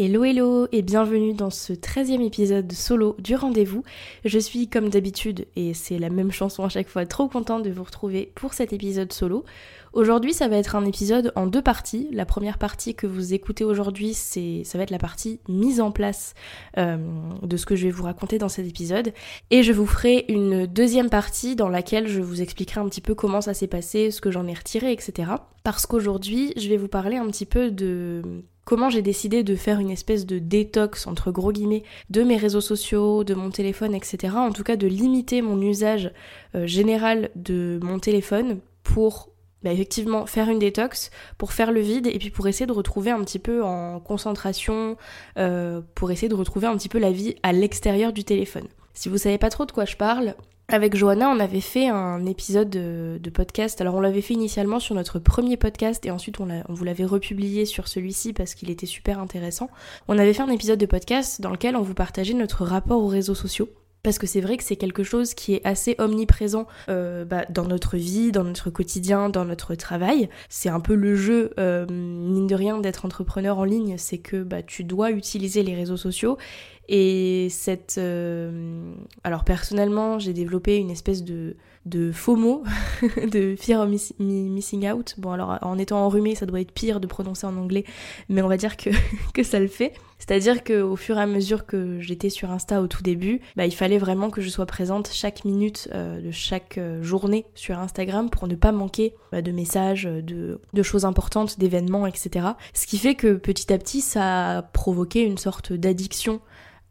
Hello 0.00 0.22
hello 0.22 0.68
et 0.70 0.82
bienvenue 0.82 1.34
dans 1.34 1.50
ce 1.50 1.72
13e 1.72 2.24
épisode 2.24 2.70
solo 2.70 3.16
du 3.18 3.34
rendez-vous. 3.34 3.82
Je 4.24 4.38
suis 4.38 4.68
comme 4.68 4.90
d'habitude 4.90 5.46
et 5.56 5.74
c'est 5.74 5.98
la 5.98 6.08
même 6.08 6.30
chanson 6.30 6.62
à 6.62 6.68
chaque 6.68 6.86
fois 6.86 7.04
trop 7.04 7.26
contente 7.26 7.64
de 7.64 7.70
vous 7.70 7.82
retrouver 7.82 8.30
pour 8.36 8.54
cet 8.54 8.72
épisode 8.72 9.12
solo. 9.12 9.44
Aujourd'hui 9.92 10.34
ça 10.34 10.48
va 10.48 10.56
être 10.56 10.76
un 10.76 10.84
épisode 10.84 11.32
en 11.34 11.46
deux 11.46 11.62
parties. 11.62 12.08
La 12.12 12.26
première 12.26 12.58
partie 12.58 12.94
que 12.94 13.06
vous 13.06 13.32
écoutez 13.32 13.64
aujourd'hui 13.64 14.14
c'est 14.14 14.62
ça 14.64 14.78
va 14.78 14.84
être 14.84 14.90
la 14.90 14.98
partie 14.98 15.40
mise 15.48 15.80
en 15.80 15.90
place 15.90 16.34
euh, 16.76 16.98
de 17.42 17.56
ce 17.56 17.66
que 17.66 17.74
je 17.74 17.84
vais 17.84 17.90
vous 17.90 18.04
raconter 18.04 18.38
dans 18.38 18.48
cet 18.48 18.66
épisode 18.66 19.12
et 19.50 19.62
je 19.62 19.72
vous 19.72 19.86
ferai 19.86 20.26
une 20.28 20.66
deuxième 20.66 21.10
partie 21.10 21.56
dans 21.56 21.68
laquelle 21.68 22.06
je 22.06 22.20
vous 22.20 22.42
expliquerai 22.42 22.80
un 22.80 22.88
petit 22.88 23.00
peu 23.00 23.14
comment 23.14 23.40
ça 23.40 23.54
s'est 23.54 23.66
passé, 23.66 24.10
ce 24.10 24.20
que 24.20 24.30
j'en 24.30 24.46
ai 24.46 24.54
retiré 24.54 24.92
etc. 24.92 25.32
Parce 25.64 25.86
qu'aujourd'hui 25.86 26.52
je 26.56 26.68
vais 26.68 26.76
vous 26.76 26.88
parler 26.88 27.16
un 27.16 27.26
petit 27.28 27.46
peu 27.46 27.70
de 27.70 28.22
comment 28.68 28.90
j'ai 28.90 29.00
décidé 29.00 29.42
de 29.42 29.56
faire 29.56 29.80
une 29.80 29.90
espèce 29.90 30.26
de 30.26 30.38
détox 30.38 31.06
entre 31.06 31.32
gros 31.32 31.52
guillemets 31.52 31.84
de 32.10 32.22
mes 32.22 32.36
réseaux 32.36 32.60
sociaux, 32.60 33.24
de 33.24 33.32
mon 33.32 33.48
téléphone, 33.48 33.94
etc. 33.94 34.34
En 34.36 34.52
tout 34.52 34.62
cas 34.62 34.76
de 34.76 34.86
limiter 34.86 35.40
mon 35.40 35.58
usage 35.62 36.12
euh, 36.54 36.66
général 36.66 37.30
de 37.34 37.80
mon 37.82 37.98
téléphone 37.98 38.58
pour 38.82 39.30
bah, 39.62 39.72
effectivement 39.72 40.26
faire 40.26 40.48
une 40.48 40.58
détox, 40.58 41.10
pour 41.36 41.52
faire 41.52 41.72
le 41.72 41.80
vide 41.80 42.06
et 42.06 42.18
puis 42.18 42.30
pour 42.30 42.46
essayer 42.46 42.66
de 42.66 42.72
retrouver 42.72 43.10
un 43.10 43.22
petit 43.24 43.38
peu 43.38 43.64
en 43.64 44.00
concentration, 44.00 44.96
euh, 45.38 45.80
pour 45.94 46.10
essayer 46.10 46.28
de 46.28 46.34
retrouver 46.34 46.66
un 46.66 46.76
petit 46.76 46.88
peu 46.88 46.98
la 46.98 47.10
vie 47.10 47.36
à 47.42 47.52
l'extérieur 47.52 48.12
du 48.12 48.24
téléphone. 48.24 48.66
Si 48.94 49.08
vous 49.08 49.18
savez 49.18 49.38
pas 49.38 49.50
trop 49.50 49.64
de 49.64 49.72
quoi 49.72 49.84
je 49.84 49.96
parle, 49.96 50.34
avec 50.70 50.94
Johanna, 50.94 51.30
on 51.30 51.40
avait 51.40 51.62
fait 51.62 51.88
un 51.88 52.26
épisode 52.26 52.68
de, 52.68 53.30
podcast. 53.30 53.80
Alors, 53.80 53.94
on 53.94 54.00
l'avait 54.00 54.20
fait 54.20 54.34
initialement 54.34 54.80
sur 54.80 54.94
notre 54.94 55.18
premier 55.18 55.56
podcast 55.56 56.04
et 56.04 56.10
ensuite 56.10 56.40
on, 56.40 56.48
on 56.50 56.74
vous 56.74 56.84
l'avait 56.84 57.06
republié 57.06 57.64
sur 57.64 57.88
celui-ci 57.88 58.34
parce 58.34 58.54
qu'il 58.54 58.68
était 58.68 58.84
super 58.84 59.18
intéressant. 59.18 59.70
On 60.08 60.18
avait 60.18 60.34
fait 60.34 60.42
un 60.42 60.50
épisode 60.50 60.78
de 60.78 60.84
podcast 60.84 61.40
dans 61.40 61.50
lequel 61.50 61.74
on 61.74 61.80
vous 61.82 61.94
partageait 61.94 62.34
notre 62.34 62.64
rapport 62.64 63.02
aux 63.02 63.06
réseaux 63.06 63.34
sociaux. 63.34 63.70
Parce 64.02 64.18
que 64.18 64.26
c'est 64.26 64.40
vrai 64.40 64.56
que 64.56 64.64
c'est 64.64 64.76
quelque 64.76 65.02
chose 65.02 65.34
qui 65.34 65.54
est 65.54 65.60
assez 65.64 65.96
omniprésent 65.98 66.66
euh, 66.88 67.24
bah, 67.24 67.44
dans 67.50 67.64
notre 67.64 67.96
vie, 67.96 68.32
dans 68.32 68.44
notre 68.44 68.70
quotidien, 68.70 69.28
dans 69.28 69.44
notre 69.44 69.74
travail. 69.74 70.28
C'est 70.48 70.68
un 70.68 70.80
peu 70.80 70.94
le 70.94 71.16
jeu, 71.16 71.52
euh, 71.58 71.86
mine 71.88 72.46
de 72.46 72.54
rien, 72.54 72.78
d'être 72.78 73.04
entrepreneur 73.04 73.58
en 73.58 73.64
ligne, 73.64 73.96
c'est 73.98 74.18
que 74.18 74.42
bah, 74.42 74.62
tu 74.62 74.84
dois 74.84 75.10
utiliser 75.10 75.62
les 75.62 75.74
réseaux 75.74 75.96
sociaux 75.96 76.38
et 76.88 77.48
cette. 77.50 77.96
euh, 77.98 78.92
Alors, 79.24 79.44
personnellement, 79.44 80.18
j'ai 80.18 80.32
développé 80.32 80.76
une 80.76 80.90
espèce 80.90 81.22
de, 81.24 81.56
de 81.86 82.12
FOMO, 82.12 82.62
de 83.30 83.54
Fear 83.56 83.82
of 83.82 83.88
miss- 83.90 84.14
mi- 84.18 84.48
Missing 84.50 84.90
Out. 84.90 85.14
Bon, 85.18 85.30
alors, 85.32 85.58
en 85.62 85.78
étant 85.78 86.04
enrhumé, 86.04 86.34
ça 86.34 86.46
doit 86.46 86.60
être 86.60 86.72
pire 86.72 87.00
de 87.00 87.06
prononcer 87.06 87.46
en 87.46 87.56
anglais, 87.56 87.84
mais 88.28 88.42
on 88.42 88.48
va 88.48 88.56
dire 88.56 88.76
que, 88.76 88.90
que 89.34 89.42
ça 89.42 89.60
le 89.60 89.68
fait. 89.68 89.92
C'est-à-dire 90.18 90.64
qu'au 90.64 90.96
fur 90.96 91.16
et 91.16 91.20
à 91.22 91.26
mesure 91.26 91.64
que 91.64 92.00
j'étais 92.00 92.28
sur 92.28 92.50
Insta 92.50 92.82
au 92.82 92.88
tout 92.88 93.04
début, 93.04 93.40
bah, 93.54 93.66
il 93.66 93.70
fallait 93.74 93.98
vraiment 93.98 94.30
que 94.30 94.40
je 94.40 94.48
sois 94.48 94.66
présente 94.66 95.10
chaque 95.12 95.44
minute 95.44 95.88
euh, 95.94 96.20
de 96.20 96.32
chaque 96.32 96.76
euh, 96.76 97.00
journée 97.04 97.46
sur 97.54 97.78
Instagram 97.78 98.28
pour 98.28 98.48
ne 98.48 98.56
pas 98.56 98.72
manquer 98.72 99.14
bah, 99.30 99.42
de 99.42 99.52
messages, 99.52 100.04
de, 100.04 100.60
de 100.72 100.82
choses 100.82 101.04
importantes, 101.04 101.60
d'événements, 101.60 102.06
etc. 102.08 102.46
Ce 102.74 102.88
qui 102.88 102.98
fait 102.98 103.14
que 103.14 103.34
petit 103.34 103.72
à 103.72 103.78
petit, 103.78 104.00
ça 104.00 104.58
a 104.58 104.62
provoqué 104.62 105.22
une 105.22 105.38
sorte 105.38 105.72
d'addiction 105.72 106.40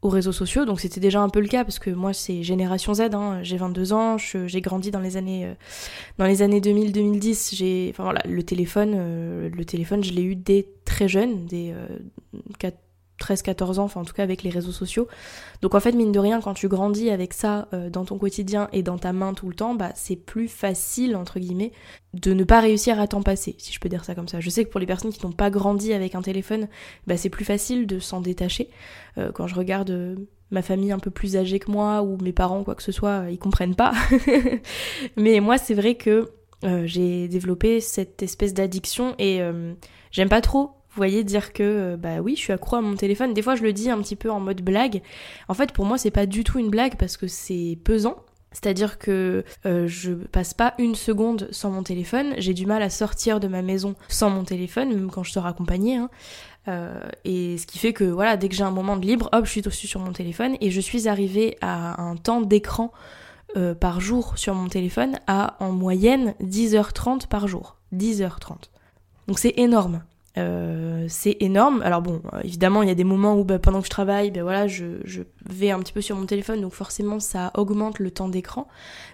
aux 0.01 0.09
réseaux 0.09 0.31
sociaux. 0.31 0.65
Donc 0.65 0.79
c'était 0.79 0.99
déjà 0.99 1.21
un 1.21 1.29
peu 1.29 1.39
le 1.39 1.47
cas 1.47 1.63
parce 1.63 1.79
que 1.79 1.89
moi 1.89 2.13
c'est 2.13 2.43
génération 2.43 2.93
Z, 2.93 3.01
hein, 3.13 3.39
j'ai 3.43 3.57
22 3.57 3.93
ans, 3.93 4.17
j'ai 4.17 4.61
grandi 4.61 4.91
dans 4.91 4.99
les 4.99 5.17
années 5.17 5.45
euh, 5.45 5.53
dans 6.17 6.25
les 6.25 6.41
années 6.41 6.59
2000-2010. 6.59 7.55
J'ai 7.55 7.87
enfin 7.91 8.03
voilà 8.03 8.21
le 8.25 8.43
téléphone, 8.43 8.93
euh, 8.95 9.49
le 9.49 9.65
téléphone 9.65 10.03
je 10.03 10.13
l'ai 10.13 10.23
eu 10.23 10.35
dès 10.35 10.67
très 10.85 11.07
jeune, 11.07 11.45
dès 11.45 11.71
euh, 11.71 11.87
13-14 13.19 13.79
ans, 13.79 13.83
enfin 13.83 14.01
en 14.01 14.05
tout 14.05 14.13
cas 14.13 14.23
avec 14.23 14.43
les 14.43 14.49
réseaux 14.49 14.71
sociaux. 14.71 15.07
Donc 15.61 15.75
en 15.75 15.79
fait 15.79 15.93
mine 15.93 16.11
de 16.11 16.19
rien 16.19 16.41
quand 16.41 16.53
tu 16.53 16.67
grandis 16.67 17.09
avec 17.09 17.33
ça 17.33 17.67
euh, 17.73 17.89
dans 17.89 18.05
ton 18.05 18.17
quotidien 18.17 18.69
et 18.73 18.83
dans 18.83 18.97
ta 18.97 19.13
main 19.13 19.33
tout 19.33 19.47
le 19.47 19.55
temps, 19.55 19.75
bah 19.75 19.91
c'est 19.95 20.15
plus 20.15 20.47
facile 20.47 21.15
entre 21.15 21.39
guillemets 21.39 21.71
de 22.13 22.33
ne 22.33 22.43
pas 22.43 22.59
réussir 22.59 22.99
à 22.99 23.07
t'en 23.07 23.21
passer, 23.21 23.55
si 23.57 23.73
je 23.73 23.79
peux 23.79 23.89
dire 23.89 24.03
ça 24.03 24.15
comme 24.15 24.27
ça. 24.27 24.39
Je 24.39 24.49
sais 24.49 24.65
que 24.65 24.69
pour 24.69 24.79
les 24.79 24.85
personnes 24.85 25.11
qui 25.11 25.25
n'ont 25.25 25.31
pas 25.31 25.49
grandi 25.49 25.93
avec 25.93 26.15
un 26.15 26.21
téléphone, 26.21 26.67
bah 27.05 27.17
c'est 27.17 27.29
plus 27.29 27.45
facile 27.45 27.87
de 27.87 27.99
s'en 27.99 28.21
détacher. 28.21 28.69
Euh, 29.17 29.31
quand 29.31 29.47
je 29.47 29.55
regarde 29.55 29.89
euh, 29.89 30.15
ma 30.51 30.61
famille 30.61 30.91
un 30.91 30.99
peu 30.99 31.11
plus 31.11 31.35
âgée 31.35 31.59
que 31.59 31.69
moi 31.69 32.01
ou 32.03 32.17
mes 32.21 32.33
parents 32.33 32.63
quoi 32.63 32.75
que 32.75 32.83
ce 32.83 32.91
soit, 32.91 33.25
euh, 33.25 33.31
ils 33.31 33.39
comprennent 33.39 33.75
pas. 33.75 33.93
Mais 35.17 35.39
moi 35.39 35.57
c'est 35.57 35.73
vrai 35.73 35.95
que 35.95 36.31
euh, 36.63 36.83
j'ai 36.85 37.27
développé 37.27 37.81
cette 37.81 38.23
espèce 38.23 38.53
d'addiction 38.53 39.15
et 39.19 39.41
j'aime 40.11 40.29
pas 40.29 40.41
trop. 40.41 40.71
Vous 40.97 41.01
voyez 41.01 41.23
dire 41.23 41.53
que 41.53 41.61
euh, 41.61 41.95
bah 41.95 42.21
oui, 42.21 42.35
je 42.35 42.41
suis 42.41 42.53
accro 42.53 42.77
à 42.77 42.81
mon 42.81 42.95
téléphone. 42.95 43.35
Des 43.35 43.43
fois, 43.43 43.53
je 43.53 43.61
le 43.61 43.71
dis 43.71 43.91
un 43.91 44.01
petit 44.01 44.15
peu 44.15 44.31
en 44.31 44.39
mode 44.39 44.63
blague. 44.63 45.03
En 45.47 45.53
fait, 45.53 45.71
pour 45.71 45.85
moi, 45.85 45.99
c'est 45.99 46.09
pas 46.09 46.25
du 46.25 46.43
tout 46.43 46.57
une 46.57 46.71
blague 46.71 46.95
parce 46.97 47.17
que 47.17 47.27
c'est 47.27 47.77
pesant. 47.83 48.15
C'est-à-dire 48.51 48.97
que 48.97 49.43
euh, 49.67 49.85
je 49.85 50.13
passe 50.13 50.55
pas 50.55 50.73
une 50.79 50.95
seconde 50.95 51.49
sans 51.51 51.69
mon 51.69 51.83
téléphone. 51.83 52.33
J'ai 52.39 52.55
du 52.55 52.65
mal 52.65 52.81
à 52.81 52.89
sortir 52.89 53.39
de 53.39 53.47
ma 53.47 53.61
maison 53.61 53.93
sans 54.07 54.31
mon 54.31 54.43
téléphone, 54.43 54.89
même 54.89 55.11
quand 55.11 55.21
je 55.21 55.31
sors 55.31 55.45
accompagnée. 55.45 55.97
hein. 55.97 56.09
Euh, 56.67 56.99
et 57.25 57.59
ce 57.59 57.67
qui 57.67 57.77
fait 57.77 57.93
que 57.93 58.03
voilà, 58.03 58.35
dès 58.35 58.49
que 58.49 58.55
j'ai 58.55 58.63
un 58.63 58.71
moment 58.71 58.97
de 58.97 59.05
libre, 59.05 59.29
hop, 59.33 59.45
je 59.45 59.51
suis 59.51 59.61
dessus 59.61 59.85
sur 59.85 59.99
mon 59.99 60.13
téléphone 60.13 60.57
et 60.61 60.71
je 60.71 60.81
suis 60.81 61.07
arrivée 61.07 61.59
à 61.61 62.01
un 62.01 62.15
temps 62.15 62.41
d'écran 62.41 62.91
euh, 63.55 63.75
par 63.75 64.01
jour 64.01 64.35
sur 64.39 64.55
mon 64.55 64.67
téléphone 64.67 65.19
à 65.27 65.57
en 65.59 65.71
moyenne 65.71 66.33
10h30 66.41 67.27
par 67.27 67.47
jour. 67.47 67.77
10h30. 67.93 68.71
Donc 69.27 69.37
c'est 69.37 69.53
énorme. 69.57 70.01
Euh, 70.37 71.05
c'est 71.09 71.37
énorme. 71.39 71.81
Alors 71.83 72.01
bon, 72.01 72.21
euh, 72.33 72.39
évidemment, 72.43 72.83
il 72.83 72.89
y 72.89 72.91
a 72.91 72.95
des 72.95 73.03
moments 73.03 73.35
où 73.37 73.43
bah, 73.43 73.59
pendant 73.59 73.79
que 73.79 73.85
je 73.85 73.89
travaille, 73.89 74.31
ben 74.31 74.43
voilà, 74.43 74.67
je, 74.67 74.85
vais 75.45 75.71
un 75.71 75.79
petit 75.79 75.93
peu 75.93 76.01
sur 76.01 76.15
mon 76.15 76.25
téléphone, 76.25 76.61
donc 76.61 76.73
forcément 76.73 77.19
ça 77.19 77.51
augmente 77.55 77.99
le 77.99 78.11
temps 78.11 78.29
d'écran. 78.29 78.67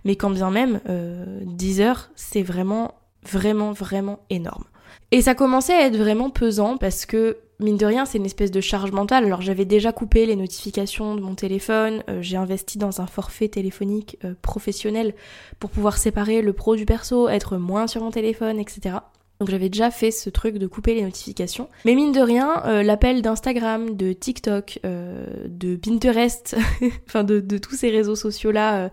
Mais 0.05 0.15
quand 0.15 0.29
bien 0.29 0.51
même, 0.51 0.79
euh, 0.89 1.39
10 1.45 1.81
heures, 1.81 2.09
c'est 2.15 2.43
vraiment, 2.43 2.95
vraiment, 3.23 3.71
vraiment 3.71 4.19
énorme. 4.29 4.65
Et 5.11 5.21
ça 5.21 5.35
commençait 5.35 5.73
à 5.73 5.85
être 5.85 5.97
vraiment 5.97 6.29
pesant 6.29 6.77
parce 6.77 7.05
que 7.05 7.37
mine 7.59 7.77
de 7.77 7.85
rien, 7.85 8.05
c'est 8.05 8.17
une 8.17 8.25
espèce 8.25 8.51
de 8.51 8.61
charge 8.61 8.91
mentale. 8.91 9.25
Alors 9.25 9.41
j'avais 9.41 9.65
déjà 9.65 9.91
coupé 9.91 10.25
les 10.25 10.35
notifications 10.35 11.15
de 11.15 11.21
mon 11.21 11.35
téléphone, 11.35 12.03
euh, 12.09 12.21
j'ai 12.21 12.37
investi 12.37 12.77
dans 12.77 13.01
un 13.01 13.07
forfait 13.07 13.47
téléphonique 13.47 14.17
euh, 14.25 14.33
professionnel 14.41 15.13
pour 15.59 15.69
pouvoir 15.69 15.97
séparer 15.97 16.41
le 16.41 16.53
pro 16.53 16.75
du 16.75 16.85
perso, 16.85 17.29
être 17.29 17.57
moins 17.57 17.87
sur 17.87 18.01
mon 18.03 18.11
téléphone, 18.11 18.59
etc. 18.59 18.97
Donc 19.43 19.49
j'avais 19.49 19.67
déjà 19.67 19.91
fait 19.91 20.11
ce 20.11 20.29
truc 20.29 20.57
de 20.57 20.67
couper 20.67 20.95
les 20.95 21.01
notifications. 21.01 21.67
Mais 21.83 21.95
mine 21.95 22.13
de 22.13 22.21
rien, 22.21 22.63
euh, 22.65 22.81
l'appel 22.81 23.21
d'Instagram, 23.21 23.97
de 23.97 24.13
TikTok, 24.13 24.79
euh, 24.85 25.25
de 25.49 25.75
Pinterest, 25.75 26.55
enfin 27.09 27.25
de, 27.25 27.41
tous 27.57 27.75
ces 27.75 27.89
réseaux 27.89 28.15
sociaux-là, 28.15 28.85
euh, 28.85 28.89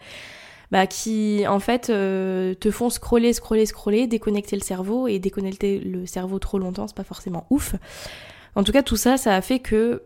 bah, 0.72 0.88
qui 0.88 1.44
en 1.46 1.60
fait 1.60 1.82
te 1.86 2.70
font 2.72 2.90
scroller, 2.90 3.32
scroller, 3.32 3.64
scroller, 3.64 4.08
déconnecter 4.08 4.56
le 4.56 4.62
cerveau, 4.62 5.06
et 5.06 5.20
déconnecter 5.20 5.78
le 5.78 6.04
cerveau 6.04 6.40
trop 6.40 6.58
longtemps, 6.58 6.88
c'est 6.88 6.96
pas 6.96 7.04
forcément 7.04 7.46
ouf. 7.50 7.76
En 8.56 8.64
tout 8.64 8.72
cas, 8.72 8.82
tout 8.82 8.96
ça, 8.96 9.18
ça 9.18 9.36
a 9.36 9.42
fait 9.42 9.60
que 9.60 10.02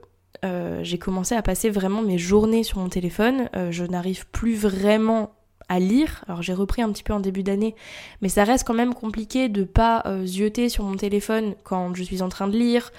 j'ai 0.82 0.98
commencé 0.98 1.34
à 1.34 1.40
passer 1.40 1.70
vraiment 1.70 2.02
mes 2.02 2.18
journées 2.18 2.64
sur 2.64 2.80
mon 2.80 2.90
téléphone. 2.90 3.48
Je 3.70 3.84
n'arrive 3.84 4.26
plus 4.26 4.56
vraiment 4.56 5.30
à 5.68 5.78
lire. 5.78 6.24
Alors 6.26 6.42
j'ai 6.42 6.54
repris 6.54 6.82
un 6.82 6.90
petit 6.90 7.02
peu 7.02 7.12
en 7.12 7.20
début 7.20 7.42
d'année, 7.42 7.74
mais 8.20 8.28
ça 8.28 8.44
reste 8.44 8.66
quand 8.66 8.74
même 8.74 8.94
compliqué 8.94 9.48
de 9.48 9.64
pas 9.64 10.02
euh, 10.06 10.24
zioter 10.26 10.68
sur 10.68 10.84
mon 10.84 10.96
téléphone 10.96 11.54
quand 11.64 11.94
je 11.94 12.02
suis 12.02 12.22
en 12.22 12.28
train 12.28 12.48
de 12.48 12.56
lire. 12.56 12.90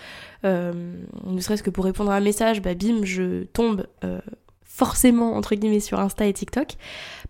Euh, 0.46 0.74
ne 1.26 1.42
serait-ce 1.42 1.64
que 1.64 1.70
pour 1.70 1.86
répondre 1.86 2.12
à 2.12 2.16
un 2.16 2.22
message, 2.22 2.62
bah 2.62 2.76
bim, 2.76 3.04
je 3.04 3.44
tombe 3.46 3.88
euh, 4.04 4.20
forcément 4.64 5.36
entre 5.36 5.56
guillemets 5.56 5.80
sur 5.80 6.00
Insta 6.00 6.26
et 6.26 6.34
TikTok. 6.34 6.76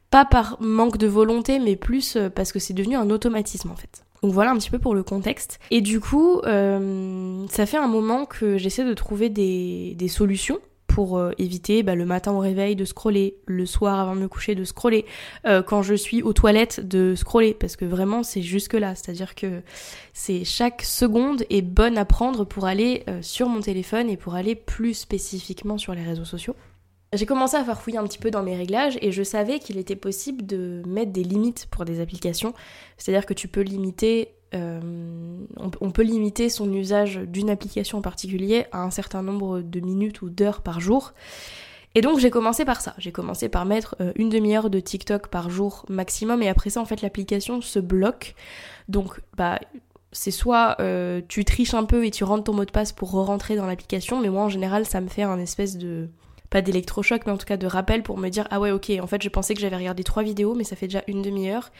Pas 0.09 0.25
par 0.25 0.57
manque 0.61 0.97
de 0.97 1.07
volonté, 1.07 1.59
mais 1.59 1.75
plus 1.75 2.15
euh, 2.15 2.29
parce 2.29 2.51
que 2.51 2.59
c'est 2.59 2.73
devenu 2.73 2.95
un 2.95 3.09
automatisme 3.09 3.71
en 3.71 3.75
fait. 3.75 4.03
Donc 4.21 4.33
voilà 4.33 4.51
un 4.51 4.57
petit 4.57 4.69
peu 4.69 4.79
pour 4.79 4.95
le 4.95 5.03
contexte. 5.03 5.59
Et 5.71 5.81
du 5.81 5.99
coup, 5.99 6.41
ça 6.43 7.65
fait 7.67 7.77
un 7.77 7.87
moment 7.87 8.25
que 8.25 8.57
j'essaie 8.57 8.83
de 8.83 8.93
trouver 8.95 9.29
des 9.29 10.07
solutions 10.07 10.57
pour 10.95 11.18
euh, 11.18 11.33
éviter 11.38 11.83
bah, 11.83 11.94
le 11.94 12.06
matin 12.06 12.31
au 12.31 12.39
réveil 12.39 12.77
de 12.77 12.86
scroller, 12.86 13.36
le 13.47 13.65
soir 13.65 14.00
avant 14.00 14.15
de 14.15 14.21
me 14.21 14.30
coucher 14.30 14.56
de 14.56 14.63
scroller, 14.63 15.06
euh, 15.45 15.62
quand 15.62 15.81
je 15.81 15.94
suis 15.94 16.24
aux 16.24 16.31
toilettes 16.31 16.80
de 16.80 17.15
scroller, 17.15 17.53
parce 17.53 17.75
que 17.75 17.83
vraiment 17.83 18.24
c'est 18.24 18.42
jusque 18.42 18.75
là, 18.75 18.95
c'est-à-dire 18.95 19.36
que 19.36 19.62
c'est 20.13 20.45
chaque 20.45 20.83
seconde 20.83 21.44
est 21.50 21.62
bonne 21.62 21.97
à 21.97 22.06
prendre 22.06 22.45
pour 22.45 22.63
aller 22.65 23.03
euh, 23.09 23.21
sur 23.21 23.50
mon 23.50 23.59
téléphone 23.59 24.09
et 24.09 24.15
pour 24.15 24.36
aller 24.36 24.56
plus 24.56 24.94
spécifiquement 24.94 25.77
sur 25.77 25.94
les 25.94 26.01
réseaux 26.01 26.24
sociaux. 26.24 26.56
J'ai 27.12 27.25
commencé 27.25 27.57
à 27.57 27.65
farfouiller 27.65 27.97
un 27.97 28.06
petit 28.06 28.18
peu 28.18 28.31
dans 28.31 28.42
mes 28.42 28.56
réglages 28.56 28.97
et 29.01 29.12
je 29.12 29.24
savais 29.24 29.59
qu'il 29.59 29.77
était 29.77 29.97
possible 29.97 30.45
de 30.45 30.81
mettre 30.88 31.12
des 31.12 31.24
limites 31.24 31.68
pour 31.71 31.83
des 31.83 32.00
applications. 32.00 32.53
C'est-à-dire 32.95 33.25
que 33.25 33.33
tu 33.33 33.50
peux 33.50 33.62
limiter 33.62 34.30
euh, 34.56 34.80
on, 35.57 35.92
peut 35.92 36.02
limiter 36.02 36.50
son 36.50 36.72
usage 36.74 37.18
d'une 37.18 37.50
application 37.50 38.00
en 38.00 38.02
particulier 38.02 38.66
à 38.72 38.81
un 38.81 38.92
certain 38.92 39.22
nombre 39.22 39.62
de 39.62 39.80
minutes 39.80 40.22
ou 40.22 40.30
d'heures 40.30 40.62
par 40.62 40.80
jour. 40.80 41.13
Et 41.94 42.02
donc 42.02 42.19
j'ai 42.19 42.30
commencé 42.30 42.66
par 42.66 42.81
ça. 42.81 42.94
J'ai 42.98 43.12
commencé 43.12 43.48
par 43.50 43.66
mettre 43.66 43.96
euh, 44.02 44.12
une 44.16 44.30
demi-heure 44.30 44.69
de 44.69 44.80
TikTok 44.80 45.28
par 45.28 45.50
jour 45.50 45.86
maximum 45.90 46.42
et 46.44 46.50
après 46.50 46.69
ça 46.69 46.81
en 46.81 46.86
fait 46.86 47.02
l'application 47.02 47.62
se 47.62 47.80
bloque. 47.80 48.36
Donc 48.90 49.22
bah 49.38 49.60
c'est 50.12 50.31
soit 50.31 50.78
euh, 50.80 51.22
tu 51.28 51.46
triches 51.46 51.74
un 51.74 51.86
peu 51.86 52.06
et 52.06 52.12
tu 52.12 52.24
rentres 52.24 52.46
ton 52.46 52.54
mot 52.54 52.66
de 52.66 52.72
passe 52.72 52.92
pour 52.92 53.12
re-rentrer 53.12 53.56
dans 53.56 53.66
l'application, 53.66 54.19
mais 54.22 54.30
moi 54.30 54.44
en 54.44 54.50
général 54.50 54.86
ça 54.86 55.02
me 55.02 55.07
fait 55.07 55.24
un 55.24 55.40
espèce 55.40 55.78
de 55.78 56.10
pas 56.50 56.62
d'électrochoc 56.62 57.24
mais 57.25 57.31
en 57.31 57.38
tout 57.38 57.46
cas 57.46 57.57
de 57.57 57.68
rappel 57.68 58.04
pour 58.04 58.18
me 58.18 58.30
dire 58.30 58.48
ah 58.52 58.60
ouais 58.60 58.72
ok 58.72 58.92
en 59.02 59.07
fait 59.07 59.22
je 59.22 59.30
pensais 59.30 59.54
que 59.56 59.60
j'avais 59.60 59.75
regardé 59.75 60.04
trois 60.04 60.24
vidéos 60.24 60.54
mais 60.54 60.63
ça 60.63 60.75
fait 60.75 60.88
déjà 60.88 61.04
une 61.07 61.22
demi-heure 61.22 61.72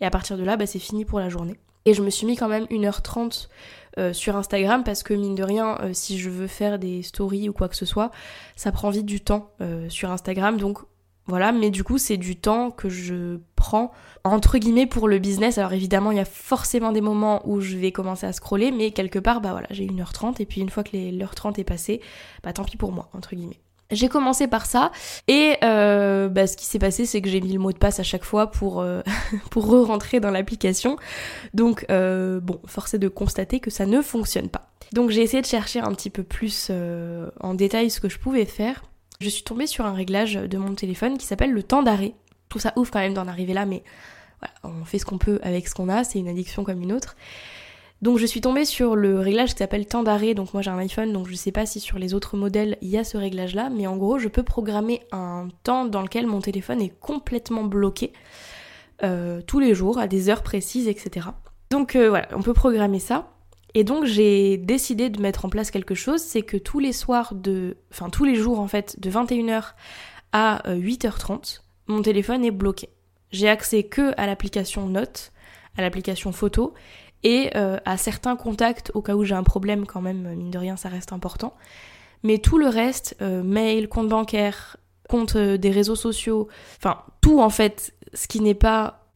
et 0.00 0.06
à 0.06 0.10
partir 0.10 0.38
de 0.38 0.44
là 0.44 0.56
bah, 0.56 0.66
c'est 0.66 0.78
fini 0.78 1.04
pour 1.04 1.18
la 1.18 1.28
journée. 1.28 1.56
Et 1.84 1.94
je 1.94 2.02
me 2.02 2.10
suis 2.10 2.26
mis 2.26 2.36
quand 2.36 2.48
même 2.48 2.64
1h30 2.66 3.48
euh, 3.98 4.12
sur 4.12 4.36
Instagram 4.36 4.84
parce 4.84 5.02
que 5.02 5.14
mine 5.14 5.34
de 5.34 5.42
rien, 5.42 5.78
euh, 5.82 5.90
si 5.92 6.18
je 6.18 6.30
veux 6.30 6.46
faire 6.46 6.78
des 6.78 7.02
stories 7.02 7.48
ou 7.48 7.52
quoi 7.52 7.68
que 7.68 7.76
ce 7.76 7.86
soit, 7.86 8.10
ça 8.56 8.72
prend 8.72 8.90
vite 8.90 9.06
du 9.06 9.20
temps 9.20 9.50
euh, 9.60 9.88
sur 9.88 10.10
Instagram. 10.10 10.56
Donc 10.56 10.78
voilà, 11.26 11.52
mais 11.52 11.70
du 11.70 11.84
coup 11.84 11.98
c'est 11.98 12.16
du 12.16 12.36
temps 12.36 12.70
que 12.70 12.88
je 12.88 13.38
prends 13.54 13.92
entre 14.24 14.58
guillemets 14.58 14.86
pour 14.86 15.08
le 15.08 15.18
business. 15.18 15.58
Alors 15.58 15.72
évidemment 15.72 16.10
il 16.10 16.16
y 16.16 16.20
a 16.20 16.24
forcément 16.24 16.92
des 16.92 17.00
moments 17.00 17.42
où 17.46 17.60
je 17.60 17.76
vais 17.76 17.92
commencer 17.92 18.26
à 18.26 18.32
scroller, 18.32 18.72
mais 18.72 18.92
quelque 18.92 19.18
part 19.18 19.40
bah 19.40 19.52
voilà 19.52 19.66
j'ai 19.70 19.86
1h30 19.86 20.40
et 20.40 20.46
puis 20.46 20.60
une 20.60 20.70
fois 20.70 20.84
que 20.84 20.96
l'heure 21.16 21.34
30 21.34 21.58
est 21.58 21.64
passée, 21.64 22.00
bah 22.42 22.52
tant 22.52 22.64
pis 22.64 22.76
pour 22.76 22.92
moi 22.92 23.08
entre 23.12 23.34
guillemets. 23.36 23.61
J'ai 23.92 24.08
commencé 24.08 24.48
par 24.48 24.66
ça 24.66 24.90
et 25.28 25.56
euh, 25.62 26.28
bah, 26.28 26.46
ce 26.46 26.56
qui 26.56 26.64
s'est 26.64 26.78
passé 26.78 27.06
c'est 27.06 27.20
que 27.20 27.28
j'ai 27.28 27.40
mis 27.40 27.52
le 27.52 27.58
mot 27.58 27.72
de 27.72 27.78
passe 27.78 28.00
à 28.00 28.02
chaque 28.02 28.24
fois 28.24 28.50
pour 28.50 28.80
euh, 28.80 29.02
pour 29.50 29.66
re-rentrer 29.66 30.18
dans 30.18 30.30
l'application. 30.30 30.96
Donc 31.54 31.86
euh, 31.90 32.40
bon, 32.40 32.60
force 32.66 32.94
est 32.94 32.98
de 32.98 33.08
constater 33.08 33.60
que 33.60 33.70
ça 33.70 33.86
ne 33.86 34.00
fonctionne 34.00 34.48
pas. 34.48 34.70
Donc 34.92 35.10
j'ai 35.10 35.22
essayé 35.22 35.42
de 35.42 35.46
chercher 35.46 35.80
un 35.80 35.92
petit 35.92 36.10
peu 36.10 36.22
plus 36.22 36.70
en 37.40 37.54
détail 37.54 37.90
ce 37.90 38.00
que 38.00 38.08
je 38.08 38.18
pouvais 38.18 38.46
faire. 38.46 38.82
Je 39.20 39.28
suis 39.28 39.44
tombée 39.44 39.66
sur 39.66 39.86
un 39.86 39.92
réglage 39.92 40.34
de 40.34 40.58
mon 40.58 40.74
téléphone 40.74 41.16
qui 41.16 41.26
s'appelle 41.26 41.52
le 41.52 41.62
temps 41.62 41.82
d'arrêt. 41.82 42.14
Je 42.44 42.48
trouve 42.48 42.62
ça 42.62 42.72
ouf 42.76 42.90
quand 42.90 42.98
même 42.98 43.14
d'en 43.14 43.28
arriver 43.28 43.54
là, 43.54 43.64
mais 43.64 43.82
voilà, 44.40 44.76
on 44.80 44.84
fait 44.84 44.98
ce 44.98 45.06
qu'on 45.06 45.18
peut 45.18 45.38
avec 45.42 45.68
ce 45.68 45.74
qu'on 45.74 45.88
a, 45.88 46.04
c'est 46.04 46.18
une 46.18 46.28
addiction 46.28 46.64
comme 46.64 46.82
une 46.82 46.92
autre. 46.92 47.16
Donc 48.02 48.18
je 48.18 48.26
suis 48.26 48.40
tombée 48.40 48.64
sur 48.64 48.96
le 48.96 49.20
réglage 49.20 49.52
qui 49.52 49.58
s'appelle 49.58 49.86
temps 49.86 50.02
d'arrêt. 50.02 50.34
Donc 50.34 50.52
moi 50.52 50.62
j'ai 50.62 50.70
un 50.70 50.78
iPhone, 50.78 51.12
donc 51.12 51.28
je 51.28 51.36
sais 51.36 51.52
pas 51.52 51.66
si 51.66 51.78
sur 51.78 51.98
les 51.98 52.14
autres 52.14 52.36
modèles 52.36 52.76
il 52.82 52.88
y 52.88 52.98
a 52.98 53.04
ce 53.04 53.16
réglage 53.16 53.54
là, 53.54 53.70
mais 53.70 53.86
en 53.86 53.96
gros 53.96 54.18
je 54.18 54.26
peux 54.26 54.42
programmer 54.42 55.02
un 55.12 55.48
temps 55.62 55.86
dans 55.86 56.02
lequel 56.02 56.26
mon 56.26 56.40
téléphone 56.40 56.82
est 56.82 56.92
complètement 57.00 57.62
bloqué 57.62 58.12
euh, 59.04 59.40
tous 59.46 59.60
les 59.60 59.74
jours 59.74 59.98
à 59.98 60.08
des 60.08 60.28
heures 60.28 60.42
précises, 60.42 60.88
etc. 60.88 61.28
Donc 61.70 61.94
euh, 61.94 62.08
voilà, 62.08 62.28
on 62.34 62.42
peut 62.42 62.54
programmer 62.54 62.98
ça. 62.98 63.28
Et 63.74 63.84
donc 63.84 64.04
j'ai 64.04 64.58
décidé 64.58 65.08
de 65.08 65.20
mettre 65.20 65.44
en 65.44 65.48
place 65.48 65.70
quelque 65.70 65.94
chose, 65.94 66.20
c'est 66.20 66.42
que 66.42 66.56
tous 66.56 66.80
les 66.80 66.92
soirs 66.92 67.36
de, 67.36 67.76
enfin 67.92 68.10
tous 68.10 68.24
les 68.24 68.34
jours 68.34 68.58
en 68.58 68.66
fait, 68.66 68.98
de 68.98 69.10
21h 69.10 69.74
à 70.32 70.62
8h30, 70.66 71.30
euh, 71.32 71.62
mon 71.86 72.02
téléphone 72.02 72.44
est 72.44 72.50
bloqué. 72.50 72.88
J'ai 73.30 73.48
accès 73.48 73.84
que 73.84 74.12
à 74.16 74.26
l'application 74.26 74.88
Notes, 74.88 75.32
à 75.78 75.82
l'application 75.82 76.32
photo 76.32 76.74
et 77.24 77.50
euh, 77.56 77.78
à 77.84 77.96
certains 77.96 78.36
contacts 78.36 78.90
au 78.94 79.02
cas 79.02 79.14
où 79.14 79.24
j'ai 79.24 79.34
un 79.34 79.42
problème 79.42 79.86
quand 79.86 80.00
même, 80.00 80.34
mine 80.34 80.50
de 80.50 80.58
rien 80.58 80.76
ça 80.76 80.88
reste 80.88 81.12
important. 81.12 81.54
Mais 82.22 82.38
tout 82.38 82.58
le 82.58 82.68
reste, 82.68 83.16
euh, 83.20 83.42
mail, 83.42 83.88
compte 83.88 84.08
bancaire, 84.08 84.76
compte 85.08 85.36
euh, 85.36 85.58
des 85.58 85.70
réseaux 85.70 85.96
sociaux, 85.96 86.48
enfin 86.78 86.98
tout 87.20 87.40
en 87.40 87.50
fait, 87.50 87.94
ce 88.14 88.28
qui 88.28 88.40
n'est 88.40 88.54
pas 88.54 89.06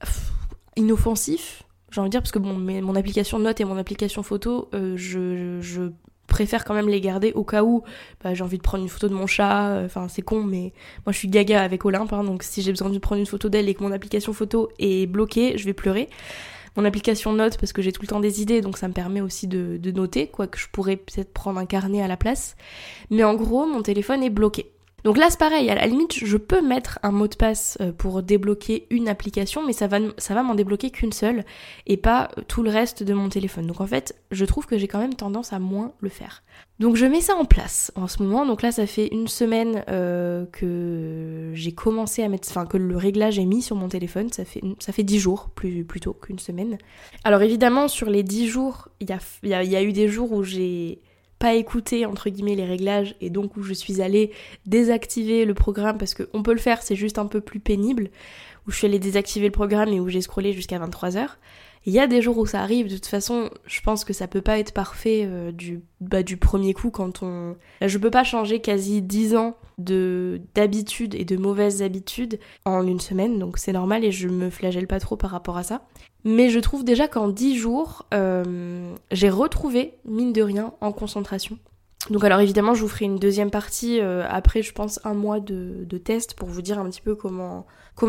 inoffensif, 0.77 1.63
j'ai 1.91 2.01
envie 2.01 2.09
de 2.09 2.13
dire, 2.13 2.23
parce 2.23 2.33
que 2.33 2.39
bon, 2.39 2.55
mon 2.55 2.97
application 2.97 3.39
note 3.39 3.61
et 3.61 3.65
mon 3.65 3.79
application 3.79 4.23
photo, 4.23 4.69
je, 4.73 5.59
je, 5.61 5.91
préfère 6.27 6.65
quand 6.65 6.75
même 6.75 6.89
les 6.89 7.01
garder 7.01 7.33
au 7.33 7.45
cas 7.45 7.63
où 7.63 7.85
bah, 8.23 8.35
j'ai 8.35 8.43
envie 8.43 8.59
de 8.59 8.63
prendre 8.63 8.83
une 8.83 8.91
photo 8.91 9.09
de 9.09 9.15
mon 9.15 9.29
chat, 9.29 9.81
enfin 9.85 10.09
c'est 10.09 10.23
con, 10.23 10.43
mais 10.43 10.73
moi 11.07 11.13
je 11.13 11.19
suis 11.19 11.29
gaga 11.29 11.63
avec 11.63 11.85
Olympe, 11.85 12.13
hein, 12.13 12.25
donc 12.25 12.43
si 12.43 12.63
j'ai 12.63 12.73
besoin 12.73 12.91
de 12.91 12.99
prendre 12.99 13.21
une 13.21 13.27
photo 13.27 13.49
d'elle 13.49 13.69
et 13.69 13.75
que 13.75 13.83
mon 13.83 13.93
application 13.93 14.33
photo 14.33 14.69
est 14.81 15.07
bloquée, 15.07 15.57
je 15.57 15.65
vais 15.65 15.73
pleurer 15.73 16.11
mon 16.77 16.85
application 16.85 17.33
note 17.33 17.59
parce 17.59 17.73
que 17.73 17.83
j'ai 17.83 17.93
tout 17.93 18.03
le 18.03 18.09
temps 18.09 18.21
des 18.21 18.43
idées, 18.43 18.61
donc 18.61 18.79
ça 18.79 18.89
me 18.89 18.93
permet 18.93 19.21
aussi 19.21 19.47
de, 19.47 19.79
de 19.79 19.91
noter, 19.91 20.29
quoique 20.29 20.59
je 20.59 20.67
pourrais 20.71 20.97
peut-être 20.97 21.33
prendre 21.33 21.59
un 21.59 21.67
carnet 21.67 22.03
à 22.03 22.09
la 22.09 22.17
place. 22.17 22.57
Mais 23.11 23.25
en 23.25 23.35
gros, 23.35 23.67
mon 23.67 23.83
téléphone 23.83 24.23
est 24.23 24.31
bloqué. 24.31 24.76
Donc 25.07 25.19
là, 25.19 25.31
c'est 25.31 25.39
pareil, 25.39 25.71
à 25.71 25.77
la 25.77 25.87
limite, 25.87 26.15
je 26.15 26.37
peux 26.37 26.61
mettre 26.61 26.99
un 27.05 27.13
mot 27.13 27.29
de 27.29 27.37
passe 27.37 27.79
euh, 27.81 27.93
pour 27.93 28.25
débloquer 28.25 28.89
une 28.91 29.09
application, 29.09 29.65
mais 29.65 29.73
ça 29.73 29.87
va, 29.87 30.43
m'en 30.43 30.57
débloquer 30.57 30.91
qu'une 30.91 31.13
seule 31.13 31.45
et 31.87 31.97
pas 31.97 32.29
euh, 32.37 32.43
tout 32.49 32.65
le 32.65 32.71
reste 32.71 33.05
de 33.05 33.15
mon 33.15 33.29
téléphone. 33.29 33.69
Donc 33.69 33.81
en 33.81 33.87
fait, 33.87 34.17
je 34.33 34.45
trouve 34.45 34.67
que 34.67 34.77
j'ai 34.77 34.89
quand 34.89 34.99
même 34.99 35.15
tendance 35.15 35.53
à 35.53 35.61
moins 35.61 35.93
le 36.01 36.09
faire. 36.09 36.43
Donc 36.81 36.97
je 36.97 37.07
mets 37.07 37.21
ça 37.21 37.37
en 37.37 37.45
place 37.45 37.93
en 37.95 38.09
ce 38.09 38.21
moment. 38.21 38.47
Donc 38.47 38.63
là, 38.63 38.73
ça 38.73 38.85
fait 38.85 39.07
une 39.13 39.29
semaine 39.29 39.85
euh, 39.89 40.45
que 40.47 41.53
j'ai 41.55 41.73
commencé 41.73 42.25
à 42.25 42.29
mettre, 42.29 42.49
enfin 42.51 42.67
que 42.67 42.77
le 42.77 42.97
réglage 42.97 43.39
est 43.39 43.47
mis 43.47 43.63
sur 43.63 43.77
mon 43.77 43.89
téléphone. 43.89 44.33
Ça 44.33 44.45
fait 44.45 44.61
ça 44.81 44.93
fait 44.93 45.05
dix 45.05 45.21
jours 45.21 45.51
plus 45.55 45.85
plutôt 45.85 46.15
qu'une 46.15 46.41
semaine. 46.41 46.79
Alors 47.23 47.43
évidemment, 47.43 47.87
sur 47.87 48.11
les 48.11 48.25
dix 48.25 48.49
jours, 48.49 48.89
il 48.99 49.09
y 49.09 49.13
a, 49.13 49.63
y 49.63 49.77
a 49.77 49.83
eu 49.85 49.93
des 49.93 50.09
jours 50.09 50.33
où 50.33 50.43
j'ai 50.43 51.01
pas 51.39 51.55
écouté 51.55 52.07
entre 52.07 52.31
guillemets 52.31 52.55
les 52.55 52.65
réglages 52.65 53.15
et 53.21 53.31
donc 53.31 53.57
où 53.57 53.63
je 53.63 53.75
suis 53.75 54.01
allée 54.01 54.33
désactiver 54.65 55.45
le 55.45 55.55
programme 55.55 55.99
parce 55.99 56.15
qu'on 56.15 56.43
peut 56.43 56.53
le 56.53 56.59
faire, 56.59 56.83
c'est 56.83 56.97
juste 56.97 57.19
un 57.19 57.27
peu 57.27 57.41
plus 57.41 57.61
pénible, 57.61 58.09
où 58.67 58.71
je 58.71 58.77
suis 58.77 58.87
allée 58.87 58.99
désactiver 58.99 59.47
le 59.47 59.53
programme 59.53 59.91
et 59.91 60.01
où 60.01 60.09
j'ai 60.09 60.23
scrollé 60.23 60.53
jusqu'à 60.53 60.79
23h. 60.79 61.29
Il 61.87 61.93
y 61.93 62.01
a 62.01 62.09
des 62.09 62.21
jours 62.21 62.37
où 62.39 62.47
ça 62.47 62.61
arrive, 62.61 62.89
de 62.89 62.97
toute 62.97 63.07
façon, 63.07 63.49
je 63.65 63.81
pense 63.81 64.05
que 64.05 64.13
ça 64.13 64.27
peut 64.27 64.41
pas 64.41 64.59
être 64.59 64.73
parfait 64.73 65.23
euh, 65.25 65.53
du, 65.53 65.83
bah, 66.01 66.25
du 66.25 66.37
premier 66.37 66.75
coup 66.75 66.91
quand 66.91 67.23
on... 67.23 67.55
Je 67.81 67.99
peux 67.99 68.11
pas 68.11 68.25
changer 68.25 68.61
quasi 68.61 69.03
10 69.03 69.37
ans 69.37 69.57
de 69.79 70.41
d'habitudes 70.55 71.15
et 71.15 71.25
de 71.25 71.37
mauvaises 71.37 71.83
habitudes 71.83 72.41
en 72.65 72.85
une 72.85 72.99
semaine, 72.99 73.39
donc 73.39 73.59
c'est 73.59 73.73
normal 73.73 74.05
et 74.05 74.11
je 74.11 74.27
me 74.29 74.51
flagelle 74.51 74.89
pas 74.89 74.99
trop 74.99 75.17
par 75.17 75.31
rapport 75.31 75.59
à 75.59 75.63
ça. 75.63 75.83
Mais 76.25 76.51
je 76.51 76.59
trouve 76.59 76.83
déjà 76.85 77.07
qu'en 77.07 77.29
10 77.29 77.57
jours, 77.57 78.05
euh, 78.13 78.93
j'ai 79.13 79.31
retrouvé, 79.31 79.95
mine 80.05 80.33
de 80.33 80.43
rien, 80.43 80.73
en 80.81 80.91
concentration. 80.91 81.57
Donc 82.11 82.23
alors 82.23 82.41
évidemment, 82.41 82.75
je 82.75 82.83
vous 82.83 82.89
ferai 82.89 83.07
une 83.07 83.19
deuxième 83.19 83.51
partie 83.51 84.01
euh, 84.01 84.25
après, 84.29 84.63
je 84.63 84.73
pense, 84.73 85.01
un 85.05 85.15
mois 85.15 85.41
de, 85.41 85.85
de 85.85 85.99
test 85.99 86.35
pour 86.35 86.49
vous 86.49 86.63
dire 86.63 86.79
un 86.79 86.89
petit 86.89 87.01
peu 87.01 87.17
comment, 87.17 87.65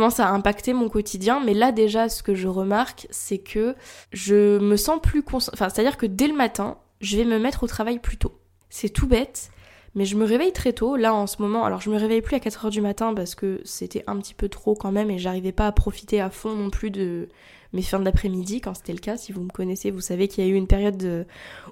ça 0.10 0.27
a 0.27 0.32
impacté 0.32 0.74
mon 0.74 0.89
quotidien. 0.89 1.42
Mais 1.44 1.54
là 1.54 1.72
déjà, 1.72 2.10
ce 2.10 2.22
que 2.22 2.36
je 2.36 2.48
remarque, 2.48 3.08
c'est 3.10 3.39
que 3.39 3.75
je 4.12 4.60
me 4.60 4.75
sens 4.75 5.00
plus... 5.01 5.24
Enfin, 5.32 5.70
c'est-à-dire 5.70 5.98
que 5.98 6.06
dès 6.06 6.27
le 6.27 6.36
matin, 6.36 6.77
je 7.01 7.18
vais 7.18 7.25
me 7.25 7.39
mettre 7.39 7.63
au 7.63 7.68
travail 7.68 8.00
plus 8.00 8.18
tôt. 8.18 8.39
C'est 8.70 8.89
tout 8.89 9.08
bête, 9.08 9.50
mais 9.96 10.06
je 10.06 10.16
me 10.16 10.25
réveille 10.25 10.54
très 10.54 10.74
tôt. 10.74 10.96
Là, 10.96 11.16
en 11.16 11.25
ce 11.25 11.42
moment, 11.42 11.66
alors 11.66 11.82
je 11.82 11.89
me 11.89 11.98
réveille 11.98 12.22
plus 12.22 12.36
à 12.36 12.39
4h 12.39 12.70
du 12.70 12.82
matin 12.82 13.16
parce 13.16 13.34
que 13.34 13.62
c'était 13.63 14.04
un 14.06 14.18
petit 14.18 14.36
peu 14.36 14.48
trop 14.48 14.75
quand 14.75 14.92
même 14.92 15.10
et 15.10 15.18
j'arrivais 15.18 15.54
pas 15.54 15.66
à 15.66 15.72
profiter 15.72 16.22
à 16.22 16.30
fond 16.30 16.54
non 16.54 16.70
plus 16.70 16.92
de 16.92 17.30
mes 17.74 17.82
fins 17.82 18.00
d'après-midi 18.00 18.62
quand 18.62 18.75
c'était 18.75 18.94
le 18.94 19.00
cas. 19.00 19.18
Si 19.18 19.32
vous 19.32 19.42
me 19.42 19.50
connaissez, 19.50 19.89
vous 19.89 20.01
savez 20.01 20.27
qu'il 20.27 20.44
y 20.44 20.48
a 20.48 20.50
eu 20.51 20.56
une 20.56 20.68
période 20.68 21.25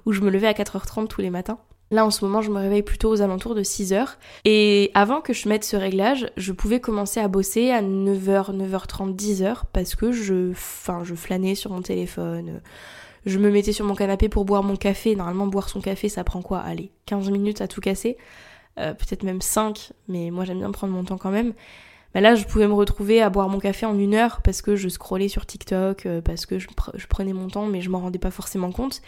où 0.06 0.12
je 0.12 0.22
me 0.22 0.30
levais 0.30 0.48
à 0.48 0.54
4h30 0.54 1.06
tous 1.06 1.20
les 1.20 1.30
matins. 1.30 1.60
Là, 1.92 2.04
en 2.04 2.10
ce 2.10 2.24
moment, 2.24 2.42
je 2.42 2.50
me 2.50 2.58
réveille 2.58 2.82
plutôt 2.82 3.10
aux 3.10 3.22
alentours 3.22 3.54
de 3.54 3.62
6h. 3.62 4.16
Et 4.44 4.90
avant 4.94 5.20
que 5.20 5.32
je 5.32 5.48
mette 5.48 5.62
ce 5.62 5.76
réglage, 5.76 6.30
je 6.36 6.52
pouvais 6.52 6.80
commencer 6.80 7.20
à 7.20 7.28
bosser 7.28 7.70
à 7.70 7.80
9h, 7.80 8.56
9h30, 8.56 9.14
10h 9.14 9.62
parce 9.72 9.94
que 9.94 10.10
je, 10.10 10.50
enfin, 10.50 11.04
je 11.04 11.14
flânais 11.14 11.54
sur 11.54 11.70
mon 11.70 11.82
téléphone. 11.82 12.60
Je 13.24 13.38
me 13.38 13.50
mettais 13.50 13.72
sur 13.72 13.84
mon 13.84 13.94
canapé 13.94 14.28
pour 14.28 14.44
boire 14.44 14.64
mon 14.64 14.76
café. 14.76 15.14
Normalement, 15.14 15.46
boire 15.46 15.68
son 15.68 15.80
café, 15.80 16.08
ça 16.08 16.24
prend 16.24 16.42
quoi? 16.42 16.58
Allez, 16.58 16.90
15 17.06 17.30
minutes 17.30 17.60
à 17.60 17.68
tout 17.68 17.80
casser? 17.80 18.16
Euh, 18.78 18.92
peut-être 18.92 19.22
même 19.22 19.40
5, 19.40 19.92
mais 20.08 20.30
moi 20.30 20.44
j'aime 20.44 20.58
bien 20.58 20.70
prendre 20.70 20.92
mon 20.92 21.04
temps 21.04 21.16
quand 21.16 21.30
même. 21.30 21.54
Bah 22.16 22.22
là, 22.22 22.34
je 22.34 22.46
pouvais 22.46 22.66
me 22.66 22.72
retrouver 22.72 23.20
à 23.20 23.28
boire 23.28 23.50
mon 23.50 23.58
café 23.58 23.84
en 23.84 23.98
une 23.98 24.14
heure 24.14 24.40
parce 24.40 24.62
que 24.62 24.74
je 24.74 24.88
scrollais 24.88 25.28
sur 25.28 25.44
TikTok, 25.44 26.06
euh, 26.06 26.22
parce 26.22 26.46
que 26.46 26.58
je, 26.58 26.66
prenais 27.10 27.34
mon 27.34 27.48
temps, 27.48 27.66
mais 27.66 27.82
je 27.82 27.90
m'en 27.90 27.98
rendais 27.98 28.18
pas 28.18 28.30
forcément 28.30 28.72
compte. 28.72 29.02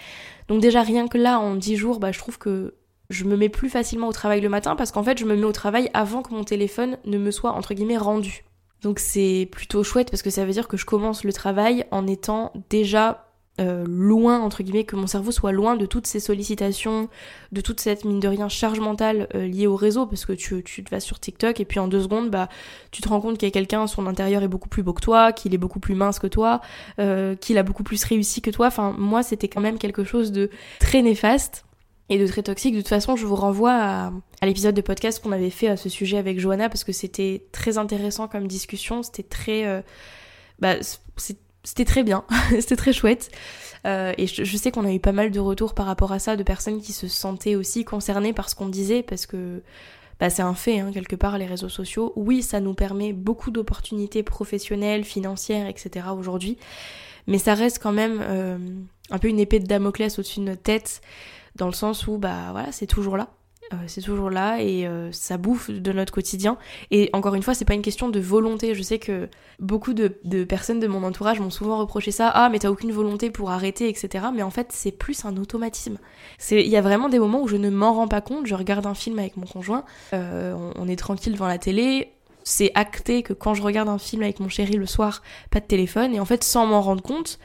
Donc 0.49 0.61
déjà, 0.61 0.83
rien 0.83 1.09
que 1.09 1.17
là, 1.17 1.41
en 1.41 1.55
10 1.55 1.77
jours, 1.77 2.01
bah, 2.01 2.13
je 2.13 2.19
trouve 2.19 2.37
que 2.37 2.75
je 3.09 3.25
me 3.25 3.35
mets 3.39 3.49
plus 3.49 3.71
facilement 3.71 4.09
au 4.09 4.13
travail 4.13 4.43
le 4.43 4.51
matin 4.51 4.77
parce 4.77 4.93
qu'en 4.93 5.03
fait, 5.03 5.17
je 5.17 5.25
me 5.25 5.35
mets 5.37 5.47
au 5.47 5.53
travail 5.53 5.89
avant 5.95 6.21
que 6.21 6.35
mon 6.35 6.45
téléphone 6.45 6.99
ne 7.07 7.17
me 7.17 7.31
soit, 7.31 7.53
entre 7.53 7.73
guillemets, 7.73 7.97
rendu. 7.97 8.45
Donc 8.83 8.99
c'est 8.99 9.49
plutôt 9.51 9.83
chouette 9.83 10.11
parce 10.11 10.21
que 10.21 10.29
ça 10.29 10.45
veut 10.45 10.53
dire 10.53 10.69
que 10.69 10.77
je 10.77 10.85
commence 10.85 11.25
le 11.25 11.33
travail 11.33 11.87
en 11.91 12.07
étant 12.07 12.53
déjà 12.69 13.28
euh, 13.61 13.85
loin, 13.89 14.41
entre 14.41 14.63
guillemets, 14.63 14.85
que 14.85 14.97
mon 14.97 15.07
cerveau 15.07 15.31
soit 15.33 15.53
loin 15.53 15.77
de 15.77 15.87
toutes 15.87 16.07
ces 16.07 16.21
sollicitations, 16.21 17.09
de 17.53 17.61
toute 17.61 17.81
cette, 17.81 18.05
mine 18.05 18.21
de 18.21 18.29
rien, 18.29 18.49
charge 18.49 18.81
mentale 18.81 19.29
euh, 19.35 19.47
liée 19.47 19.67
au 19.67 19.77
réseau, 19.77 20.07
parce 20.07 20.25
que 20.25 20.33
tu, 20.33 20.63
tu 20.63 20.85
vas 20.91 21.01
sur 21.01 21.19
TikTok 21.19 21.59
et 21.61 21.65
puis 21.65 21.81
en 21.81 21.89
deux 21.89 22.03
secondes, 22.03 22.31
bah, 22.31 22.49
tu 22.91 23.03
te 23.03 23.09
rends 23.09 23.21
compte 23.21 23.39
qu'il 23.39 23.47
y 23.47 23.51
a 23.51 23.53
quelqu'un, 23.53 23.87
son 23.87 24.07
intérieur 24.07 24.43
est 24.43 24.49
beaucoup 24.49 24.69
plus 24.69 24.83
beau 24.83 24.93
que 24.93 25.01
toi, 25.01 25.33
qu'il 25.33 25.55
est 25.55 25.59
beaucoup 25.59 25.81
plus 25.81 25.95
mince 25.95 26.19
que 26.19 26.27
toi, 26.27 26.61
euh, 26.99 27.35
qu'il 27.35 27.59
a 27.59 27.63
beaucoup 27.63 27.83
plus 27.83 28.05
réussi 28.05 28.43
que 28.43 28.51
toi. 28.51 28.69
Enfin, 28.69 28.95
moi, 28.97 29.23
c'était 29.23 29.49
quand 29.49 29.61
même 29.61 29.79
quelque 29.79 30.05
chose 30.05 30.31
de 30.31 30.51
très 30.79 31.03
néfaste 31.03 31.65
et 32.11 32.19
de 32.19 32.27
très 32.27 32.43
toxique. 32.43 32.75
De 32.75 32.81
toute 32.81 32.89
façon, 32.89 33.17
je 33.17 33.27
vous 33.27 33.37
renvoie 33.37 33.75
à, 33.75 34.13
à 34.41 34.47
l'épisode 34.47 34.75
de 34.75 34.81
podcast 34.81 35.23
qu'on 35.23 35.33
avait 35.33 35.51
fait 35.51 35.69
à 35.69 35.77
ce 35.77 35.89
sujet 35.89 36.17
avec 36.17 36.39
Johanna, 36.39 36.69
parce 36.69 36.85
que 36.85 36.93
c'était 36.93 37.45
très 37.53 37.77
intéressant 37.77 38.29
comme 38.29 38.47
discussion, 38.47 39.03
c'était 39.03 39.25
très... 39.25 39.85
bah, 40.59 40.77
c'est 41.17 41.39
c'était 41.69 41.85
très 41.85 42.03
bien, 42.03 42.25
c'était 42.51 42.77
très 42.77 42.95
chouette. 42.95 43.31
Euh, 43.87 44.15
et 44.17 44.27
je, 44.27 44.57
sais 44.57 44.71
qu'on 44.71 44.87
a 44.87 44.93
eu 44.93 45.01
pas 45.01 45.13
mal 45.13 45.31
de 45.31 45.39
retours 45.39 45.75
par 45.75 45.85
rapport 45.85 46.13
à 46.13 46.19
ça, 46.19 46.35
de 46.35 46.43
personnes 46.43 46.81
qui 46.81 46.95
se 46.95 47.09
sentaient 47.09 47.57
aussi 47.57 47.85
concernées 47.85 48.33
par 48.33 48.49
ce 48.49 48.55
qu'on 48.55 48.71
disait, 48.71 49.03
parce 49.03 49.27
que 49.27 49.63
bah, 50.19 50.31
c'est 50.31 50.41
un 50.41 50.55
fait, 50.55 50.81
hein, 50.81 50.91
quelque 50.95 51.15
part, 51.15 51.37
les 51.37 51.45
réseaux 51.45 51.69
sociaux. 51.69 52.15
Oui, 52.17 52.43
ça 52.43 52.61
nous 52.61 52.73
permet 52.73 53.13
beaucoup 53.13 53.51
d'opportunités 53.51 54.23
professionnelles, 54.23 55.05
financières, 55.05 55.69
etc. 55.69 56.07
aujourd'hui, 56.17 56.57
mais 57.27 57.37
ça 57.37 57.53
reste 57.53 57.81
quand 57.83 57.93
même 57.93 58.21
euh, 58.23 58.57
un 59.11 59.19
peu 59.19 59.29
une 59.29 59.39
épée 59.39 59.61
de 59.61 59.67
Damoclès 59.67 60.19
au-dessus 60.19 60.41
de 60.41 60.47
notre 60.47 60.63
tête, 60.63 61.03
dans 61.55 61.67
le 61.67 61.75
sens 61.75 62.07
où, 62.07 62.17
bah 62.17 62.49
voilà, 62.53 62.73
c'est 62.73 62.87
toujours 62.87 63.19
là. 63.19 63.29
Euh, 63.73 63.77
c'est 63.87 64.01
toujours 64.01 64.31
là 64.31 64.63
et 64.63 64.87
euh, 64.87 65.13
ça 65.13 65.37
bouffe 65.37 65.71
de 65.71 65.93
notre 65.93 66.13
quotidien. 66.13 66.57
Et 66.91 67.11
encore 67.13 67.35
une 67.35 67.43
fois, 67.43 67.55
c'est 67.55 67.65
pas 67.65 67.75
une 67.75 67.83
question 67.83 68.09
de 68.09 68.21
volonté. 68.21 68.75
Je 68.75 68.83
sais 68.83 68.99
que 68.99 69.29
beaucoup 69.59 69.93
de, 69.93 70.09
personnes 70.45 70.81
de 70.81 70.87
mon 70.87 71.03
entourage 71.05 71.41
m'ont 71.41 71.51
souvent 71.51 71.79
reproché 71.79 72.11
ça. 72.11 72.29
Ah, 72.29 72.49
mais 72.49 72.59
t'as 72.59 72.71
aucune 72.71 72.93
volonté 72.93 73.31
pour 73.31 73.51
arrêter, 73.51 73.89
etc. 73.89 74.27
Mais 74.35 74.43
en 74.43 74.51
fait, 74.51 74.69
c'est 74.71 74.93
plus 74.93 75.25
un 75.25 75.37
automatisme. 75.37 75.99
Il 76.51 76.61
y 76.67 76.77
a 76.77 76.81
vraiment 76.81 77.09
des 77.09 77.19
moments 77.19 77.43
où 77.43 77.49
je 77.49 77.57
ne 77.57 77.71
m'en 77.71 77.93
rends 77.93 78.09
pas 78.09 78.21
compte. 78.21 78.47
Je 78.47 78.55
regarde 78.55 78.87
un 78.87 78.95
film 78.95 79.19
avec 79.19 79.37
mon 79.37 79.47
conjoint, 79.47 79.85
euh, 80.15 80.55
on, 80.77 80.89
est 80.89 80.97
tranquille 80.97 81.33
devant 81.33 81.49
la 81.49 81.59
télé. 81.59 82.13
C'est 82.45 82.71
acté 82.75 83.23
que 83.23 83.35
quand 83.35 83.53
je 83.53 83.63
regarde 83.63 83.89
un 83.89 83.99
film 83.99 84.23
avec 84.23 84.41
mon 84.41 84.49
chéri 84.49 84.75
le 84.75 84.87
soir, 84.87 85.23
pas 85.51 85.61
de 85.61 85.67
téléphone. 85.67 86.15
Et 86.15 86.21
en 86.21 86.25
fait, 86.25 86.43
sans 86.43 86.65
m'en 86.65 86.81
rendre 86.81 87.03
compte, 87.03 87.39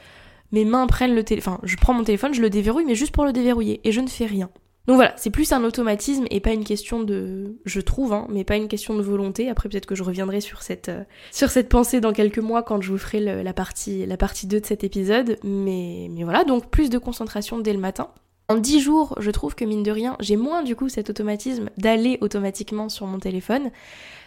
mes 0.52 0.64
mains 0.64 0.86
prennent 0.86 1.14
le 1.14 1.24
téléphone. 1.24 1.54
Enfin, 1.54 1.60
je 1.64 1.76
prends 1.76 1.92
mon 1.92 2.04
téléphone, 2.04 2.32
je 2.32 2.40
le 2.40 2.48
déverrouille, 2.48 2.86
mais 2.86 2.94
juste 2.94 3.12
pour 3.12 3.26
le 3.26 3.32
déverrouiller. 3.32 3.80
Et 3.84 3.92
je 3.92 4.00
ne 4.00 4.06
fais 4.06 4.24
rien. 4.24 4.48
Donc 4.86 4.96
voilà, 4.96 5.14
c'est 5.16 5.30
plus 5.30 5.50
un 5.52 5.64
automatisme 5.64 6.26
et 6.30 6.40
pas 6.40 6.52
une 6.52 6.64
question 6.64 7.02
de, 7.02 7.56
je 7.64 7.80
trouve, 7.80 8.12
hein, 8.12 8.26
mais 8.28 8.44
pas 8.44 8.56
une 8.56 8.68
question 8.68 8.94
de 8.94 9.02
volonté. 9.02 9.48
Après 9.48 9.68
peut-être 9.68 9.86
que 9.86 9.94
je 9.94 10.02
reviendrai 10.02 10.42
sur 10.42 10.62
cette, 10.62 10.90
euh, 10.90 11.04
sur 11.32 11.50
cette 11.50 11.70
pensée 11.70 12.00
dans 12.00 12.12
quelques 12.12 12.38
mois 12.38 12.62
quand 12.62 12.82
je 12.82 12.90
vous 12.90 12.98
ferai 12.98 13.20
la 13.20 13.52
partie, 13.54 14.04
la 14.04 14.18
partie 14.18 14.46
2 14.46 14.60
de 14.60 14.66
cet 14.66 14.84
épisode. 14.84 15.38
Mais, 15.42 16.08
mais 16.10 16.24
voilà, 16.24 16.44
donc 16.44 16.68
plus 16.70 16.90
de 16.90 16.98
concentration 16.98 17.58
dès 17.58 17.72
le 17.72 17.78
matin. 17.78 18.10
En 18.48 18.56
10 18.56 18.80
jours, 18.80 19.16
je 19.20 19.30
trouve 19.30 19.54
que 19.54 19.64
mine 19.64 19.82
de 19.82 19.90
rien, 19.90 20.16
j'ai 20.20 20.36
moins 20.36 20.62
du 20.62 20.76
coup 20.76 20.90
cet 20.90 21.08
automatisme 21.08 21.70
d'aller 21.78 22.18
automatiquement 22.20 22.90
sur 22.90 23.06
mon 23.06 23.18
téléphone. 23.18 23.70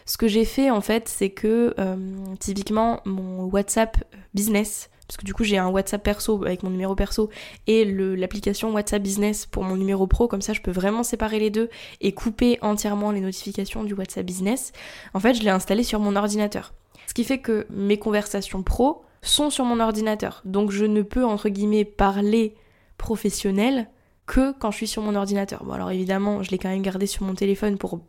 Ce 0.08 0.18
que 0.18 0.28
j'ai 0.28 0.46
fait 0.46 0.72
en 0.72 0.82
fait, 0.82 1.08
c'est 1.08 1.30
que 1.30 1.76
euh, 1.78 1.96
typiquement 2.40 3.02
mon 3.06 3.44
WhatsApp 3.44 4.04
business, 4.34 4.90
parce 5.08 5.18
que 5.18 5.26
du 5.26 5.34
coup 5.34 5.44
j'ai 5.44 5.58
un 5.58 5.68
WhatsApp 5.68 6.04
perso 6.04 6.44
avec 6.44 6.64
mon 6.64 6.70
numéro 6.70 6.96
perso 6.96 7.30
et 7.66 7.86
l'application 7.86 8.74
WhatsApp 8.74 9.02
Business 9.02 9.46
pour 9.46 9.64
mon 9.64 9.76
numéro 9.76 10.06
pro, 10.08 10.28
comme 10.28 10.42
ça 10.42 10.54
je 10.54 10.62
peux 10.62 10.72
vraiment 10.72 11.04
séparer 11.04 11.40
les 11.40 11.50
deux 11.50 11.70
et 12.02 12.14
couper 12.14 12.58
entièrement 12.62 13.12
les 13.12 13.22
notifications 13.22 13.84
du 13.84 13.94
WhatsApp 13.94 14.26
Business. 14.26 14.74
En 15.14 15.20
fait, 15.20 15.34
je 15.34 15.44
l'ai 15.44 15.50
installé 15.50 15.84
sur 15.84 16.00
mon 16.00 16.16
ordinateur. 16.16 16.74
Ce 17.08 17.14
qui 17.14 17.24
fait 17.24 17.40
que 17.40 17.66
mes 17.70 17.98
conversations 17.98 18.64
pro 18.64 19.04
sont 19.22 19.50
sur 19.50 19.66
mon 19.66 19.80
ordinateur. 19.80 20.42
Donc 20.46 20.72
je 20.72 20.86
ne 20.86 21.02
peux 21.02 21.26
entre 21.26 21.50
guillemets 21.50 21.86
parler 21.86 22.56
professionnel 22.98 23.90
que 24.26 24.52
quand 24.52 24.72
je 24.72 24.78
suis 24.78 24.88
sur 24.88 25.02
mon 25.02 25.16
ordinateur. 25.16 25.64
Bon 25.64 25.72
alors 25.72 25.92
évidemment, 25.92 26.44
je 26.44 26.52
l'ai 26.52 26.58
quand 26.58 26.70
même 26.70 26.82
gardé 26.82 27.06
sur 27.08 27.24
mon 27.24 27.34
téléphone 27.34 27.78
pour 27.78 28.02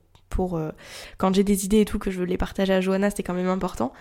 euh, 0.57 0.71
quand 1.17 1.35
j'ai 1.35 1.45
des 1.45 1.65
idées 1.65 1.81
et 1.81 1.85
tout 1.85 1.99
que 1.99 2.11
je 2.11 2.19
veux 2.19 2.27
les 2.27 2.37
partager 2.37 2.73
à 2.73 2.81
Johanna, 2.81 3.11
c'était 3.11 3.23
quand 3.23 3.35
même 3.35 3.49
important. 3.49 3.93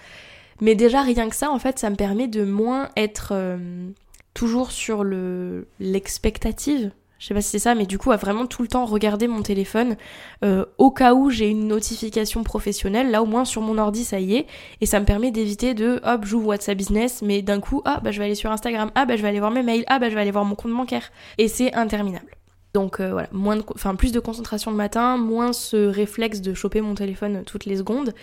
Mais 0.61 0.75
déjà, 0.75 1.01
rien 1.01 1.29
que 1.29 1.35
ça, 1.35 1.51
en 1.51 1.59
fait, 1.59 1.79
ça 1.79 1.89
me 1.89 1.95
permet 1.95 2.27
de 2.27 2.43
moins 2.43 2.89
être 2.95 3.29
euh, 3.31 3.89
toujours 4.33 4.71
sur 4.71 5.03
le 5.03 5.67
l'expectative. 5.79 6.91
Je 7.19 7.25
sais 7.25 7.33
pas 7.33 7.41
si 7.41 7.49
c'est 7.49 7.59
ça, 7.59 7.73
mais 7.73 7.87
du 7.87 7.97
coup, 7.97 8.11
à 8.11 8.17
vraiment 8.17 8.45
tout 8.45 8.61
le 8.61 8.67
temps 8.67 8.85
regarder 8.85 9.27
mon 9.27 9.41
téléphone 9.41 9.97
euh, 10.45 10.65
au 10.77 10.91
cas 10.91 11.15
où 11.15 11.31
j'ai 11.31 11.49
une 11.49 11.67
notification 11.67 12.43
professionnelle. 12.43 13.09
Là, 13.09 13.23
au 13.23 13.25
moins 13.25 13.43
sur 13.43 13.63
mon 13.63 13.79
ordi, 13.79 14.03
ça 14.03 14.19
y 14.19 14.35
est, 14.35 14.45
et 14.81 14.85
ça 14.85 14.99
me 14.99 15.05
permet 15.05 15.31
d'éviter 15.31 15.73
de 15.73 15.99
hop, 16.03 16.25
j'ouvre 16.25 16.47
WhatsApp 16.47 16.77
Business, 16.77 17.23
mais 17.23 17.41
d'un 17.41 17.59
coup, 17.59 17.81
ah 17.85 17.99
bah 18.03 18.11
je 18.11 18.19
vais 18.19 18.25
aller 18.25 18.35
sur 18.35 18.51
Instagram, 18.51 18.91
ah 18.93 19.05
bah 19.05 19.15
je 19.15 19.23
vais 19.23 19.29
aller 19.29 19.39
voir 19.39 19.51
mes 19.51 19.63
mails, 19.63 19.83
ah 19.87 19.97
bah 19.97 20.09
je 20.09 20.15
vais 20.15 20.21
aller 20.21 20.31
voir 20.31 20.45
mon 20.45 20.55
compte 20.55 20.73
bancaire, 20.73 21.11
et 21.39 21.47
c'est 21.47 21.73
interminable. 21.73 22.36
Donc 22.77 22.99
euh, 22.99 23.11
voilà, 23.11 23.27
moins 23.31 23.55
de, 23.55 23.63
enfin, 23.73 23.95
plus 23.95 24.11
de 24.11 24.19
concentration 24.19 24.69
le 24.69 24.77
matin, 24.77 25.17
moins 25.17 25.51
ce 25.51 25.87
réflexe 25.87 26.41
de 26.41 26.53
choper 26.53 26.79
mon 26.81 26.93
téléphone 26.93 27.41
toutes 27.43 27.65
les 27.65 27.77
secondes. 27.77 28.13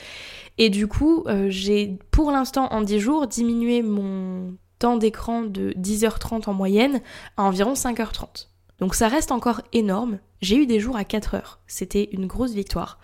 Et 0.59 0.71
du 0.71 0.87
coup, 0.87 1.25
euh, 1.27 1.47
j'ai 1.51 1.99
pour 2.13 2.31
l'instant 2.31 2.69
en 2.73 2.81
10 2.81 3.01
jours 3.01 3.27
diminué 3.27 3.83
mon 3.83 4.55
temps 4.79 4.97
d'écran 4.97 5.43
de 5.43 5.73
10h30 5.73 6.49
en 6.49 6.55
moyenne 6.55 7.01
à 7.37 7.43
environ 7.43 7.73
5h30. 7.73 8.47
Donc 8.79 8.95
ça 8.95 9.09
reste 9.09 9.33
encore 9.33 9.61
énorme. 9.73 10.21
J'ai 10.41 10.59
eu 10.59 10.67
des 10.67 10.79
jours 10.79 10.97
à 10.97 11.03
4 11.03 11.35
h 11.35 11.43
C'était 11.67 12.11
une 12.13 12.29
grosse 12.29 12.53
victoire. 12.53 13.01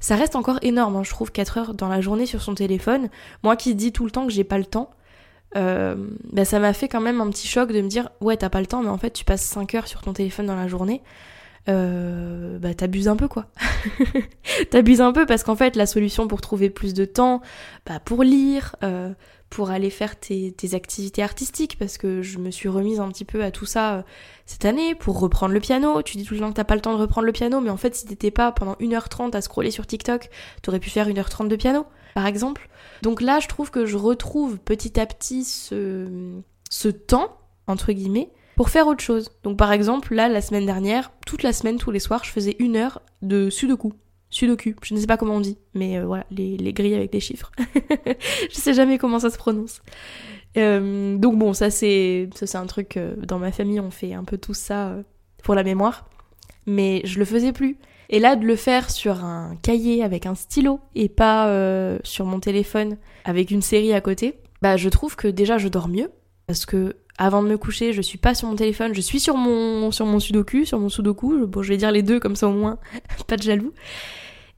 Ça 0.00 0.16
reste 0.16 0.34
encore 0.34 0.58
énorme, 0.62 0.96
hein, 0.96 1.04
je 1.04 1.10
trouve, 1.10 1.30
4 1.30 1.58
heures 1.58 1.74
dans 1.74 1.88
la 1.88 2.00
journée 2.00 2.26
sur 2.26 2.42
son 2.42 2.56
téléphone. 2.56 3.10
Moi 3.44 3.54
qui 3.54 3.76
dis 3.76 3.92
tout 3.92 4.04
le 4.04 4.10
temps 4.10 4.26
que 4.26 4.32
j'ai 4.32 4.42
pas 4.42 4.58
le 4.58 4.64
temps, 4.64 4.90
euh, 5.56 5.96
bah, 6.32 6.44
ça 6.44 6.58
m'a 6.58 6.72
fait 6.72 6.88
quand 6.88 7.00
même 7.00 7.20
un 7.20 7.28
petit 7.30 7.48
choc 7.48 7.72
de 7.72 7.80
me 7.80 7.88
dire 7.88 8.10
ouais 8.20 8.36
t'as 8.36 8.50
pas 8.50 8.60
le 8.60 8.66
temps 8.66 8.82
mais 8.82 8.88
en 8.88 8.98
fait 8.98 9.10
tu 9.10 9.24
passes 9.24 9.42
5 9.42 9.74
heures 9.74 9.88
sur 9.88 10.00
ton 10.00 10.12
téléphone 10.12 10.46
dans 10.46 10.56
la 10.56 10.68
journée 10.68 11.02
euh, 11.68 12.58
bah 12.58 12.72
t'abuses 12.72 13.08
un 13.08 13.16
peu 13.16 13.28
quoi 13.28 13.46
t'abuses 14.70 15.00
un 15.00 15.12
peu 15.12 15.26
parce 15.26 15.42
qu'en 15.42 15.56
fait 15.56 15.76
la 15.76 15.86
solution 15.86 16.26
pour 16.26 16.40
trouver 16.40 16.70
plus 16.70 16.94
de 16.94 17.04
temps 17.04 17.42
bah 17.84 18.00
pour 18.00 18.22
lire 18.22 18.76
euh, 18.82 19.12
pour 19.50 19.70
aller 19.70 19.90
faire 19.90 20.18
tes, 20.18 20.52
tes, 20.52 20.74
activités 20.74 21.22
artistiques 21.22 21.76
parce 21.76 21.98
que 21.98 22.22
je 22.22 22.38
me 22.38 22.52
suis 22.52 22.68
remise 22.68 23.00
un 23.00 23.08
petit 23.08 23.24
peu 23.24 23.42
à 23.42 23.50
tout 23.50 23.66
ça 23.66 23.96
euh, 23.96 24.02
cette 24.46 24.64
année 24.64 24.94
pour 24.94 25.18
reprendre 25.18 25.52
le 25.52 25.60
piano. 25.60 26.02
Tu 26.02 26.16
dis 26.16 26.24
tout 26.24 26.34
le 26.34 26.40
temps 26.40 26.50
que 26.50 26.54
t'as 26.54 26.64
pas 26.64 26.76
le 26.76 26.80
temps 26.80 26.94
de 26.94 27.00
reprendre 27.00 27.26
le 27.26 27.32
piano, 27.32 27.60
mais 27.60 27.70
en 27.70 27.76
fait 27.76 27.94
si 27.96 28.06
t'étais 28.06 28.30
pas 28.30 28.52
pendant 28.52 28.74
1h30 28.74 29.36
à 29.36 29.40
scroller 29.40 29.72
sur 29.72 29.86
TikTok, 29.86 30.30
t'aurais 30.62 30.78
pu 30.78 30.88
faire 30.88 31.08
1h30 31.08 31.48
de 31.48 31.56
piano, 31.56 31.84
par 32.14 32.26
exemple. 32.26 32.68
Donc 33.02 33.20
là 33.20 33.40
je 33.40 33.48
trouve 33.48 33.70
que 33.70 33.86
je 33.86 33.96
retrouve 33.96 34.58
petit 34.58 34.98
à 35.00 35.06
petit 35.06 35.44
ce, 35.44 36.40
ce 36.70 36.88
temps, 36.88 37.36
entre 37.66 37.92
guillemets, 37.92 38.30
pour 38.56 38.68
faire 38.68 38.86
autre 38.86 39.02
chose. 39.02 39.30
Donc 39.42 39.56
par 39.56 39.72
exemple, 39.72 40.14
là, 40.14 40.28
la 40.28 40.40
semaine 40.42 40.66
dernière, 40.66 41.12
toute 41.26 41.42
la 41.42 41.52
semaine, 41.52 41.78
tous 41.78 41.90
les 41.90 41.98
soirs, 41.98 42.24
je 42.24 42.30
faisais 42.30 42.56
une 42.58 42.76
heure 42.76 43.00
de 43.22 43.50
sudoku. 43.50 43.94
Sudoku, 44.28 44.74
je 44.82 44.94
ne 44.94 45.00
sais 45.00 45.06
pas 45.06 45.16
comment 45.16 45.36
on 45.36 45.40
dit, 45.40 45.58
mais 45.74 45.98
euh, 45.98 46.04
voilà, 46.04 46.26
les, 46.30 46.56
les, 46.56 46.72
grilles 46.72 46.94
avec 46.94 47.10
des 47.10 47.20
chiffres. 47.20 47.50
je 48.50 48.54
sais 48.54 48.74
jamais 48.74 48.98
comment 48.98 49.18
ça 49.18 49.30
se 49.30 49.38
prononce. 49.38 49.82
Euh, 50.56 51.16
donc 51.16 51.38
bon, 51.38 51.52
ça 51.52 51.70
c'est 51.70 52.28
c'est 52.34 52.56
un 52.56 52.66
truc 52.66 52.96
euh, 52.96 53.14
dans 53.16 53.38
ma 53.38 53.52
famille 53.52 53.78
on 53.78 53.92
fait 53.92 54.14
un 54.14 54.24
peu 54.24 54.36
tout 54.36 54.52
ça 54.52 54.96
pour 55.42 55.54
la 55.54 55.62
mémoire, 55.62 56.08
mais 56.66 57.00
je 57.04 57.18
le 57.18 57.24
faisais 57.24 57.52
plus. 57.52 57.78
Et 58.10 58.18
là 58.18 58.36
de 58.36 58.44
le 58.44 58.56
faire 58.56 58.90
sur 58.90 59.24
un 59.24 59.56
cahier 59.62 60.02
avec 60.02 60.26
un 60.26 60.34
stylo 60.34 60.80
et 60.94 61.08
pas 61.08 61.48
sur 62.04 62.26
mon 62.26 62.40
téléphone 62.40 62.98
avec 63.24 63.50
une 63.50 63.62
série 63.62 63.94
à 63.94 64.00
côté, 64.00 64.40
bah 64.62 64.76
je 64.76 64.88
trouve 64.88 65.16
que 65.16 65.28
déjà 65.28 65.58
je 65.58 65.68
dors 65.68 65.88
mieux 65.88 66.10
parce 66.46 66.66
que 66.66 66.96
avant 67.16 67.42
de 67.42 67.48
me 67.48 67.56
coucher, 67.56 67.92
je 67.92 68.00
suis 68.00 68.18
pas 68.18 68.34
sur 68.34 68.48
mon 68.48 68.56
téléphone, 68.56 68.94
je 68.94 69.00
suis 69.00 69.20
sur 69.20 69.36
mon 69.36 69.90
sur 69.90 70.06
mon 70.06 70.18
sudoku, 70.18 70.64
sur 70.64 70.78
mon 70.80 70.88
sudoku. 70.88 71.46
Bon, 71.46 71.62
je 71.62 71.68
vais 71.68 71.76
dire 71.76 71.92
les 71.92 72.02
deux 72.02 72.18
comme 72.18 72.34
ça 72.34 72.48
au 72.48 72.52
moins, 72.52 72.78
pas 73.28 73.36
de 73.36 73.42
jaloux. 73.42 73.72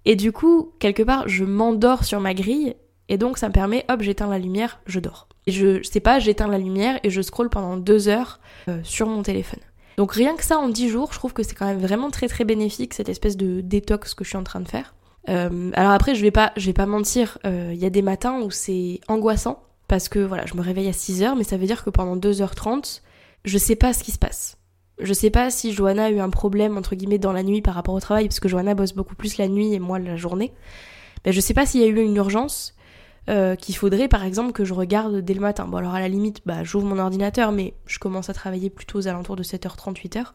Et 0.04 0.16
du 0.16 0.32
coup, 0.32 0.72
quelque 0.78 1.02
part, 1.02 1.28
je 1.28 1.44
m'endors 1.44 2.04
sur 2.04 2.20
ma 2.20 2.34
grille 2.34 2.74
et 3.08 3.18
donc 3.18 3.36
ça 3.36 3.48
me 3.48 3.52
permet, 3.52 3.84
hop, 3.88 4.00
j'éteins 4.02 4.28
la 4.28 4.38
lumière, 4.38 4.80
je 4.86 5.00
dors. 5.00 5.28
Et 5.46 5.52
je, 5.52 5.82
sais 5.82 6.00
pas, 6.00 6.18
j'éteins 6.18 6.48
la 6.48 6.58
lumière 6.58 6.98
et 7.02 7.10
je 7.10 7.20
scrolle 7.20 7.50
pendant 7.50 7.76
deux 7.76 8.08
heures 8.08 8.40
euh, 8.68 8.78
sur 8.84 9.06
mon 9.06 9.22
téléphone. 9.22 9.60
Donc 9.96 10.12
rien 10.12 10.36
que 10.36 10.44
ça 10.44 10.58
en 10.58 10.68
dix 10.68 10.88
jours, 10.88 11.12
je 11.12 11.18
trouve 11.18 11.32
que 11.32 11.42
c'est 11.42 11.54
quand 11.54 11.66
même 11.66 11.80
vraiment 11.80 12.10
très 12.10 12.28
très 12.28 12.44
bénéfique 12.44 12.94
cette 12.94 13.08
espèce 13.08 13.36
de 13.36 13.60
détox 13.60 14.14
que 14.14 14.24
je 14.24 14.30
suis 14.30 14.38
en 14.38 14.44
train 14.44 14.60
de 14.60 14.68
faire. 14.68 14.94
Euh, 15.28 15.70
alors 15.74 15.92
après, 15.92 16.14
je 16.14 16.22
vais 16.22 16.30
pas, 16.30 16.52
je 16.56 16.66
vais 16.66 16.72
pas 16.72 16.86
mentir, 16.86 17.38
il 17.44 17.50
euh, 17.50 17.74
y 17.74 17.84
a 17.84 17.90
des 17.90 18.02
matins 18.02 18.40
où 18.40 18.50
c'est 18.50 19.00
angoissant 19.08 19.62
parce 19.88 20.08
que 20.08 20.18
voilà, 20.18 20.46
je 20.46 20.54
me 20.54 20.62
réveille 20.62 20.88
à 20.88 20.92
6h, 20.92 21.36
mais 21.36 21.44
ça 21.44 21.56
veut 21.56 21.66
dire 21.66 21.84
que 21.84 21.90
pendant 21.90 22.16
2h30, 22.16 23.02
je 23.44 23.58
sais 23.58 23.76
pas 23.76 23.92
ce 23.92 24.02
qui 24.02 24.10
se 24.10 24.18
passe. 24.18 24.56
Je 24.98 25.12
sais 25.12 25.30
pas 25.30 25.50
si 25.50 25.72
Johanna 25.72 26.06
a 26.06 26.10
eu 26.10 26.20
un 26.20 26.30
problème 26.30 26.76
entre 26.76 26.94
guillemets 26.94 27.18
dans 27.18 27.32
la 27.32 27.42
nuit 27.42 27.62
par 27.62 27.74
rapport 27.74 27.94
au 27.94 28.00
travail, 28.00 28.28
parce 28.28 28.40
que 28.40 28.48
Johanna 28.48 28.74
bosse 28.74 28.94
beaucoup 28.94 29.14
plus 29.14 29.36
la 29.36 29.48
nuit 29.48 29.74
et 29.74 29.78
moi 29.78 29.98
la 29.98 30.16
journée. 30.16 30.52
Mais 31.24 31.32
je 31.32 31.40
sais 31.40 31.54
pas 31.54 31.66
s'il 31.66 31.80
y 31.80 31.84
a 31.84 31.86
eu 31.86 32.00
une 32.00 32.16
urgence 32.16 32.74
euh, 33.30 33.54
qu'il 33.54 33.76
faudrait 33.76 34.08
par 34.08 34.24
exemple 34.24 34.52
que 34.52 34.64
je 34.64 34.74
regarde 34.74 35.18
dès 35.18 35.34
le 35.34 35.40
matin. 35.40 35.66
Bon 35.66 35.76
alors 35.76 35.94
à 35.94 36.00
la 36.00 36.08
limite, 36.08 36.40
bah 36.46 36.64
j'ouvre 36.64 36.86
mon 36.86 36.98
ordinateur, 36.98 37.52
mais 37.52 37.74
je 37.86 37.98
commence 37.98 38.30
à 38.30 38.34
travailler 38.34 38.70
plutôt 38.70 38.98
aux 38.98 39.08
alentours 39.08 39.36
de 39.36 39.42
7h30, 39.42 39.94
8h. 39.94 40.26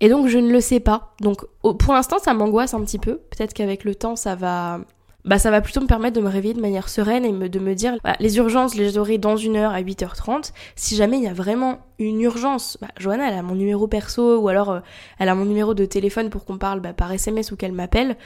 Et 0.00 0.08
donc 0.08 0.28
je 0.28 0.38
ne 0.38 0.50
le 0.50 0.60
sais 0.60 0.80
pas. 0.80 1.14
Donc 1.20 1.44
pour 1.60 1.92
l'instant 1.92 2.18
ça 2.18 2.32
m'angoisse 2.32 2.74
un 2.74 2.80
petit 2.82 2.98
peu. 2.98 3.18
Peut-être 3.30 3.52
qu'avec 3.52 3.84
le 3.84 3.94
temps 3.94 4.16
ça 4.16 4.34
va 4.34 4.80
bah 5.24 5.38
ça 5.38 5.50
va 5.50 5.60
plutôt 5.60 5.80
me 5.80 5.86
permettre 5.86 6.16
de 6.16 6.22
me 6.22 6.28
réveiller 6.28 6.54
de 6.54 6.60
manière 6.60 6.88
sereine 6.88 7.24
et 7.24 7.48
de 7.48 7.58
me 7.58 7.74
dire 7.74 7.96
bah, 8.02 8.16
les 8.20 8.38
urgences 8.38 8.74
les 8.74 8.98
aurai 8.98 9.18
dans 9.18 9.36
une 9.36 9.56
heure 9.56 9.72
à 9.72 9.82
8h30 9.82 10.52
si 10.76 10.96
jamais 10.96 11.18
il 11.18 11.24
y 11.24 11.28
a 11.28 11.32
vraiment 11.32 11.80
une 11.98 12.20
urgence 12.20 12.78
bah, 12.80 12.88
Johanna 12.98 13.28
elle 13.28 13.38
a 13.38 13.42
mon 13.42 13.54
numéro 13.54 13.86
perso 13.86 14.38
ou 14.38 14.48
alors 14.48 14.70
euh, 14.70 14.80
elle 15.18 15.28
a 15.28 15.34
mon 15.34 15.44
numéro 15.44 15.74
de 15.74 15.84
téléphone 15.84 16.30
pour 16.30 16.44
qu'on 16.44 16.58
parle 16.58 16.80
bah, 16.80 16.92
par 16.92 17.12
SMS 17.12 17.52
ou 17.52 17.56
qu'elle 17.56 17.72
m'appelle. 17.72 18.16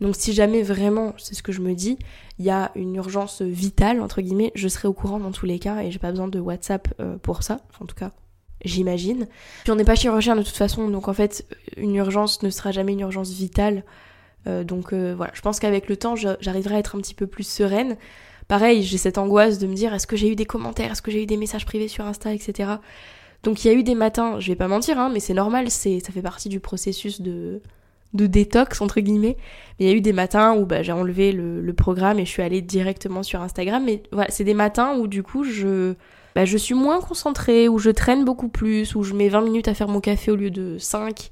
Donc 0.00 0.16
si 0.16 0.32
jamais 0.32 0.62
vraiment 0.62 1.14
c'est 1.18 1.34
ce 1.34 1.42
que 1.42 1.52
je 1.52 1.60
me 1.60 1.74
dis 1.74 1.98
il 2.38 2.44
y 2.44 2.50
a 2.50 2.72
une 2.74 2.96
urgence 2.96 3.42
vitale 3.42 4.00
entre 4.00 4.20
guillemets 4.20 4.50
je 4.54 4.68
serai 4.68 4.88
au 4.88 4.92
courant 4.92 5.20
dans 5.20 5.32
tous 5.32 5.46
les 5.46 5.58
cas 5.58 5.82
et 5.82 5.90
j'ai 5.90 5.98
pas 5.98 6.10
besoin 6.10 6.28
de 6.28 6.40
WhatsApp 6.40 6.88
euh, 7.00 7.16
pour 7.18 7.42
ça. 7.42 7.58
En 7.80 7.86
tout 7.86 7.96
cas 7.96 8.10
j'imagine. 8.64 9.26
Puis 9.62 9.72
on 9.72 9.76
n'est 9.76 9.84
pas 9.84 9.94
chirurgien 9.94 10.36
de 10.36 10.42
toute 10.42 10.56
façon 10.56 10.88
donc 10.88 11.08
en 11.08 11.14
fait 11.14 11.46
une 11.76 11.94
urgence 11.94 12.42
ne 12.42 12.50
sera 12.50 12.72
jamais 12.72 12.92
une 12.92 13.00
urgence 13.00 13.30
vitale 13.30 13.84
donc 14.46 14.92
euh, 14.92 15.14
voilà, 15.16 15.32
je 15.34 15.40
pense 15.40 15.60
qu'avec 15.60 15.88
le 15.88 15.96
temps, 15.96 16.16
j'arriverai 16.16 16.76
à 16.76 16.78
être 16.78 16.96
un 16.96 17.00
petit 17.00 17.14
peu 17.14 17.26
plus 17.26 17.44
sereine. 17.44 17.96
Pareil, 18.48 18.82
j'ai 18.82 18.98
cette 18.98 19.18
angoisse 19.18 19.58
de 19.58 19.66
me 19.66 19.74
dire 19.74 19.94
est-ce 19.94 20.06
que 20.06 20.16
j'ai 20.16 20.30
eu 20.30 20.36
des 20.36 20.46
commentaires, 20.46 20.92
est-ce 20.92 21.02
que 21.02 21.10
j'ai 21.10 21.22
eu 21.22 21.26
des 21.26 21.36
messages 21.36 21.66
privés 21.66 21.88
sur 21.88 22.04
Insta, 22.04 22.32
etc. 22.32 22.70
Donc 23.42 23.64
il 23.64 23.68
y 23.68 23.70
a 23.70 23.74
eu 23.74 23.82
des 23.82 23.94
matins, 23.94 24.40
je 24.40 24.48
vais 24.48 24.56
pas 24.56 24.68
mentir, 24.68 24.98
hein, 24.98 25.10
mais 25.12 25.20
c'est 25.20 25.34
normal, 25.34 25.70
c'est 25.70 26.00
ça 26.00 26.12
fait 26.12 26.22
partie 26.22 26.48
du 26.48 26.60
processus 26.60 27.20
de 27.20 27.60
de 28.12 28.26
détox 28.26 28.80
entre 28.80 29.00
guillemets. 29.00 29.36
Mais 29.78 29.86
il 29.86 29.88
y 29.88 29.92
a 29.92 29.94
eu 29.94 30.00
des 30.00 30.12
matins 30.12 30.54
où 30.56 30.66
bah, 30.66 30.82
j'ai 30.82 30.92
enlevé 30.92 31.32
le, 31.32 31.72
programme 31.72 32.18
et 32.18 32.24
je 32.24 32.30
suis 32.30 32.42
allée 32.42 32.60
directement 32.60 33.22
sur 33.22 33.40
Instagram. 33.40 33.84
Mais 33.84 34.02
voilà, 34.10 34.30
c'est 34.30 34.44
des 34.44 34.54
matins 34.54 34.96
où 34.96 35.06
du 35.06 35.22
coup 35.22 35.44
je 35.44 35.94
bah, 36.34 36.44
je 36.44 36.56
suis 36.56 36.74
moins 36.74 37.00
concentrée, 37.00 37.68
où 37.68 37.78
je 37.78 37.90
traîne 37.90 38.24
beaucoup 38.24 38.48
plus, 38.48 38.94
où 38.94 39.02
je 39.02 39.14
mets 39.14 39.28
20 39.28 39.42
minutes 39.42 39.68
à 39.68 39.74
faire 39.74 39.88
mon 39.88 40.00
café 40.00 40.30
au 40.30 40.36
lieu 40.36 40.50
de 40.50 40.78
5. 40.78 41.28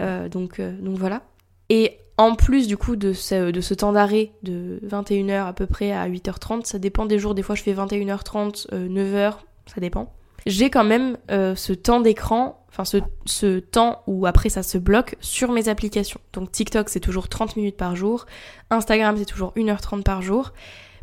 Euh, 0.00 0.28
donc, 0.28 0.60
donc 0.60 0.98
voilà. 0.98 1.22
Et 1.68 1.98
en 2.20 2.34
plus 2.34 2.66
du 2.66 2.76
coup 2.76 2.96
de 2.96 3.14
ce, 3.14 3.74
temps 3.74 3.92
d'arrêt 3.92 4.32
de 4.42 4.78
21h 4.86 5.46
à 5.46 5.52
peu 5.54 5.66
près 5.66 5.92
à 5.92 6.06
8h30, 6.06 6.66
ça 6.66 6.78
dépend 6.78 7.06
des 7.06 7.18
jours, 7.18 7.34
des 7.34 7.42
fois 7.42 7.54
je 7.54 7.62
fais 7.62 7.72
21h30, 7.72 8.68
9h, 8.70 9.14
euh, 9.14 9.30
ça 9.66 9.80
dépend. 9.80 10.12
J'ai 10.44 10.68
quand 10.68 10.84
même 10.84 11.16
euh, 11.30 11.54
ce 11.54 11.72
temps 11.72 12.00
d'écran, 12.00 12.62
enfin 12.68 12.84
ce, 12.84 12.98
ce, 13.24 13.58
temps 13.58 14.02
où 14.06 14.26
après 14.26 14.50
ça 14.50 14.62
se 14.62 14.76
bloque 14.76 15.16
sur 15.20 15.50
mes 15.50 15.70
applications. 15.70 16.20
Donc 16.34 16.52
TikTok 16.52 16.90
c'est 16.90 17.00
toujours 17.00 17.28
30 17.28 17.56
minutes 17.56 17.78
par 17.78 17.96
jour, 17.96 18.26
Instagram 18.68 19.16
c'est 19.16 19.24
toujours 19.24 19.54
1h30 19.56 20.02
par 20.02 20.20
jour. 20.20 20.52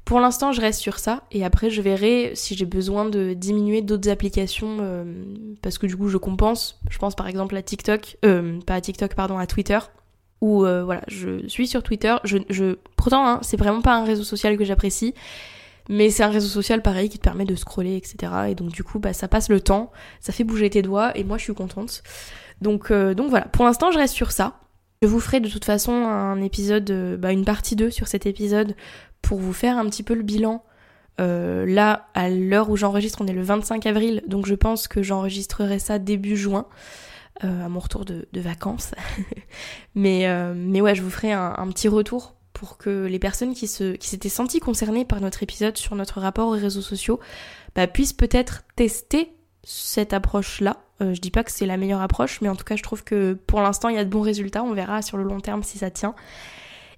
Pour 0.05 0.19
l'instant 0.19 0.51
je 0.51 0.61
reste 0.61 0.79
sur 0.79 0.99
ça 0.99 1.23
et 1.31 1.43
après 1.43 1.71
je 1.71 1.81
verrai 1.81 2.31
si 2.35 2.55
j'ai 2.55 2.65
besoin 2.65 3.05
de 3.05 3.33
diminuer 3.33 3.81
d'autres 3.81 4.09
applications 4.09 4.77
euh, 4.81 5.03
parce 5.63 5.79
que 5.79 5.87
du 5.87 5.97
coup 5.97 6.09
je 6.09 6.17
compense. 6.17 6.79
Je 6.91 6.99
pense 6.99 7.15
par 7.15 7.27
exemple 7.27 7.55
à 7.55 7.63
TikTok, 7.63 8.17
pas 8.21 8.75
à 8.75 8.81
TikTok 8.81 9.15
pardon, 9.15 9.39
à 9.39 9.47
Twitter 9.47 9.79
où 10.41 10.65
euh, 10.65 10.83
voilà, 10.83 11.01
je 11.07 11.47
suis 11.47 11.67
sur 11.67 11.83
Twitter. 11.83 12.15
Je, 12.23 12.37
je... 12.49 12.75
Pourtant, 12.95 13.27
hein, 13.27 13.39
c'est 13.41 13.57
vraiment 13.57 13.81
pas 13.81 13.95
un 13.95 14.03
réseau 14.03 14.23
social 14.23 14.57
que 14.57 14.65
j'apprécie, 14.65 15.13
mais 15.89 16.09
c'est 16.09 16.23
un 16.23 16.29
réseau 16.29 16.47
social 16.47 16.81
pareil 16.81 17.09
qui 17.09 17.17
te 17.17 17.23
permet 17.23 17.45
de 17.45 17.55
scroller, 17.55 17.95
etc. 17.95 18.31
Et 18.49 18.55
donc 18.55 18.71
du 18.71 18.83
coup, 18.83 18.99
bah, 18.99 19.13
ça 19.13 19.27
passe 19.27 19.49
le 19.49 19.61
temps, 19.61 19.91
ça 20.19 20.33
fait 20.33 20.43
bouger 20.43 20.69
tes 20.69 20.81
doigts, 20.81 21.17
et 21.17 21.23
moi 21.23 21.37
je 21.37 21.43
suis 21.43 21.53
contente. 21.53 22.03
Donc, 22.61 22.91
euh, 22.91 23.13
donc 23.13 23.29
voilà, 23.29 23.45
pour 23.45 23.65
l'instant 23.65 23.91
je 23.91 23.97
reste 23.97 24.13
sur 24.13 24.31
ça. 24.31 24.59
Je 25.01 25.07
vous 25.07 25.19
ferai 25.19 25.39
de 25.39 25.49
toute 25.49 25.65
façon 25.65 25.91
un 25.91 26.41
épisode, 26.41 26.89
euh, 26.89 27.17
bah, 27.17 27.31
une 27.31 27.45
partie 27.45 27.75
2 27.75 27.89
sur 27.91 28.07
cet 28.07 28.25
épisode 28.25 28.75
pour 29.21 29.39
vous 29.39 29.53
faire 29.53 29.77
un 29.77 29.85
petit 29.85 30.03
peu 30.03 30.13
le 30.13 30.23
bilan. 30.23 30.63
là, 31.19 32.07
à 32.13 32.29
l'heure 32.29 32.69
où 32.69 32.77
j'enregistre, 32.77 33.19
on 33.21 33.27
est 33.27 33.33
le 33.33 33.41
25 33.41 33.85
avril, 33.87 34.21
donc 34.27 34.45
je 34.45 34.53
pense 34.53 34.87
que 34.87 35.01
j'enregistrerai 35.01 35.79
ça 35.79 35.97
début 35.97 36.37
juin. 36.37 36.67
Euh, 37.43 37.65
à 37.65 37.69
mon 37.69 37.79
retour 37.79 38.03
de, 38.03 38.25
vacances. 38.33 38.95
mais, 39.95 40.27
euh, 40.27 40.53
mais 40.55 40.81
ouais, 40.81 40.95
je 40.95 41.03
vous 41.03 41.09
ferai 41.11 41.31
un, 41.33 41.67
petit 41.69 41.87
retour 41.87 42.33
pour 42.53 42.79
que 42.79 43.05
les 43.05 43.19
personnes 43.19 43.53
qui 43.53 43.67
se 43.67 43.95
qui 43.95 44.09
s'étaient 44.09 44.29
senties 44.29 44.59
concernées 44.59 45.05
par 45.05 45.21
notre 45.21 45.43
épisode 45.43 45.77
sur 45.77 45.95
notre 45.95 46.19
rapport 46.19 46.47
aux 46.47 46.57
réseaux 46.57 46.81
sociaux 46.81 47.19
bah, 47.75 47.85
puissent 47.85 48.13
peut-être 48.13 48.63
tester 48.75 49.31
cette 49.63 50.13
approche-là. 50.13 50.77
Euh, 51.01 51.13
je 51.13 51.21
dis 51.21 51.29
pas 51.29 51.43
que 51.43 51.51
c'est 51.51 51.67
la 51.67 51.77
meilleure 51.77 52.01
approche, 52.01 52.41
mais 52.41 52.49
en 52.49 52.55
tout 52.55 52.63
cas, 52.63 52.75
je 52.75 52.81
trouve 52.81 53.03
que 53.03 53.33
pour 53.45 53.61
l'instant, 53.61 53.89
il 53.89 53.95
y 53.95 53.99
a 53.99 54.03
de 54.03 54.09
bons 54.09 54.21
résultats. 54.21 54.63
On 54.63 54.73
verra 54.73 55.03
sur 55.03 55.17
le 55.17 55.23
long 55.23 55.39
terme 55.39 55.61
si 55.61 55.77
ça 55.77 55.91
tient. 55.91 56.15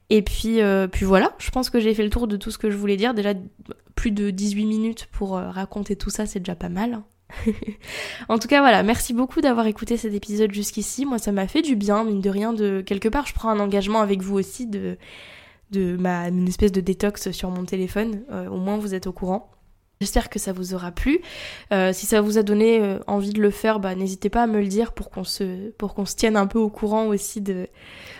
Et 0.09 0.21
puis, 0.21 0.59
puis 0.91 1.05
voilà, 1.05 1.35
je 1.37 1.51
pense 1.51 1.69
que 1.69 1.79
j'ai 1.81 1.93
fait 1.93 2.03
le 2.03 2.09
tour 2.09 2.27
de 2.27 2.37
tout 2.37 2.49
ce 2.49 2.57
que 2.57 2.71
je 2.71 2.77
voulais 2.77 2.97
dire. 2.97 3.13
Déjà, 3.13 3.33
plus 3.93 4.11
de 4.11 4.29
18 4.29 4.65
minutes 4.65 5.07
pour 5.11 5.31
raconter 5.31 5.97
tout 5.97 6.09
ça, 6.09 6.25
c'est 6.25 6.39
déjà 6.39 6.55
pas 6.55 6.69
mal. 6.69 7.01
En 8.29 8.39
tout 8.39 8.47
cas, 8.47 8.59
voilà, 8.59 8.83
merci 8.83 9.13
beaucoup 9.13 9.41
d'avoir 9.41 9.67
écouté 9.67 9.97
cet 9.97 10.13
épisode 10.13 10.51
jusqu'ici. 10.51 11.05
Moi, 11.05 11.19
ça 11.19 11.31
m'a 11.31 11.47
fait 11.47 11.61
du 11.61 11.75
bien, 11.75 12.03
mine 12.03 12.21
de 12.21 12.29
rien, 12.29 12.53
de 12.53 12.81
quelque 12.81 13.09
part, 13.09 13.25
je 13.27 13.33
prends 13.33 13.49
un 13.49 13.59
engagement 13.59 14.01
avec 14.01 14.21
vous 14.21 14.37
aussi 14.37 14.67
de, 14.67 14.97
de 15.71 15.95
ma, 15.97 16.27
une 16.29 16.47
espèce 16.47 16.71
de 16.71 16.81
détox 16.81 17.31
sur 17.31 17.49
mon 17.51 17.65
téléphone. 17.65 18.23
Euh, 18.31 18.47
au 18.49 18.57
moins, 18.57 18.77
vous 18.77 18.95
êtes 18.95 19.07
au 19.07 19.11
courant. 19.11 19.51
J'espère 20.01 20.29
que 20.29 20.39
ça 20.39 20.53
vous 20.53 20.73
aura 20.73 20.91
plu. 20.91 21.19
Euh, 21.73 21.91
si 21.91 22.05
ça 22.05 22.21
vous 22.21 22.37
a 22.37 22.43
donné 22.43 22.79
euh, 22.79 22.99
envie 23.07 23.33
de 23.33 23.41
le 23.41 23.51
faire, 23.51 23.81
bah, 23.81 23.95
n'hésitez 23.95 24.29
pas 24.29 24.43
à 24.43 24.47
me 24.47 24.61
le 24.61 24.67
dire 24.67 24.93
pour 24.93 25.09
qu'on 25.09 25.25
se, 25.25 25.71
pour 25.71 25.93
qu'on 25.93 26.05
se 26.05 26.15
tienne 26.15 26.37
un 26.37 26.47
peu 26.47 26.57
au 26.57 26.69
courant 26.69 27.07
aussi 27.07 27.41
de, 27.41 27.67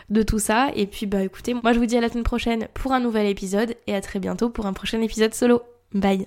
de 0.09 0.21
tout 0.21 0.39
ça. 0.39 0.71
Et 0.75 0.87
puis, 0.87 1.05
bah, 1.05 1.23
écoutez, 1.23 1.53
moi, 1.53 1.71
je 1.71 1.79
vous 1.79 1.85
dis 1.85 1.95
à 1.95 2.01
la 2.01 2.09
semaine 2.09 2.23
prochaine 2.25 2.67
pour 2.73 2.91
un 2.91 2.99
nouvel 2.99 3.27
épisode 3.27 3.75
et 3.87 3.95
à 3.95 4.01
très 4.01 4.19
bientôt 4.19 4.49
pour 4.49 4.65
un 4.65 4.73
prochain 4.73 5.01
épisode 5.01 5.33
solo. 5.33 5.61
Bye! 5.93 6.25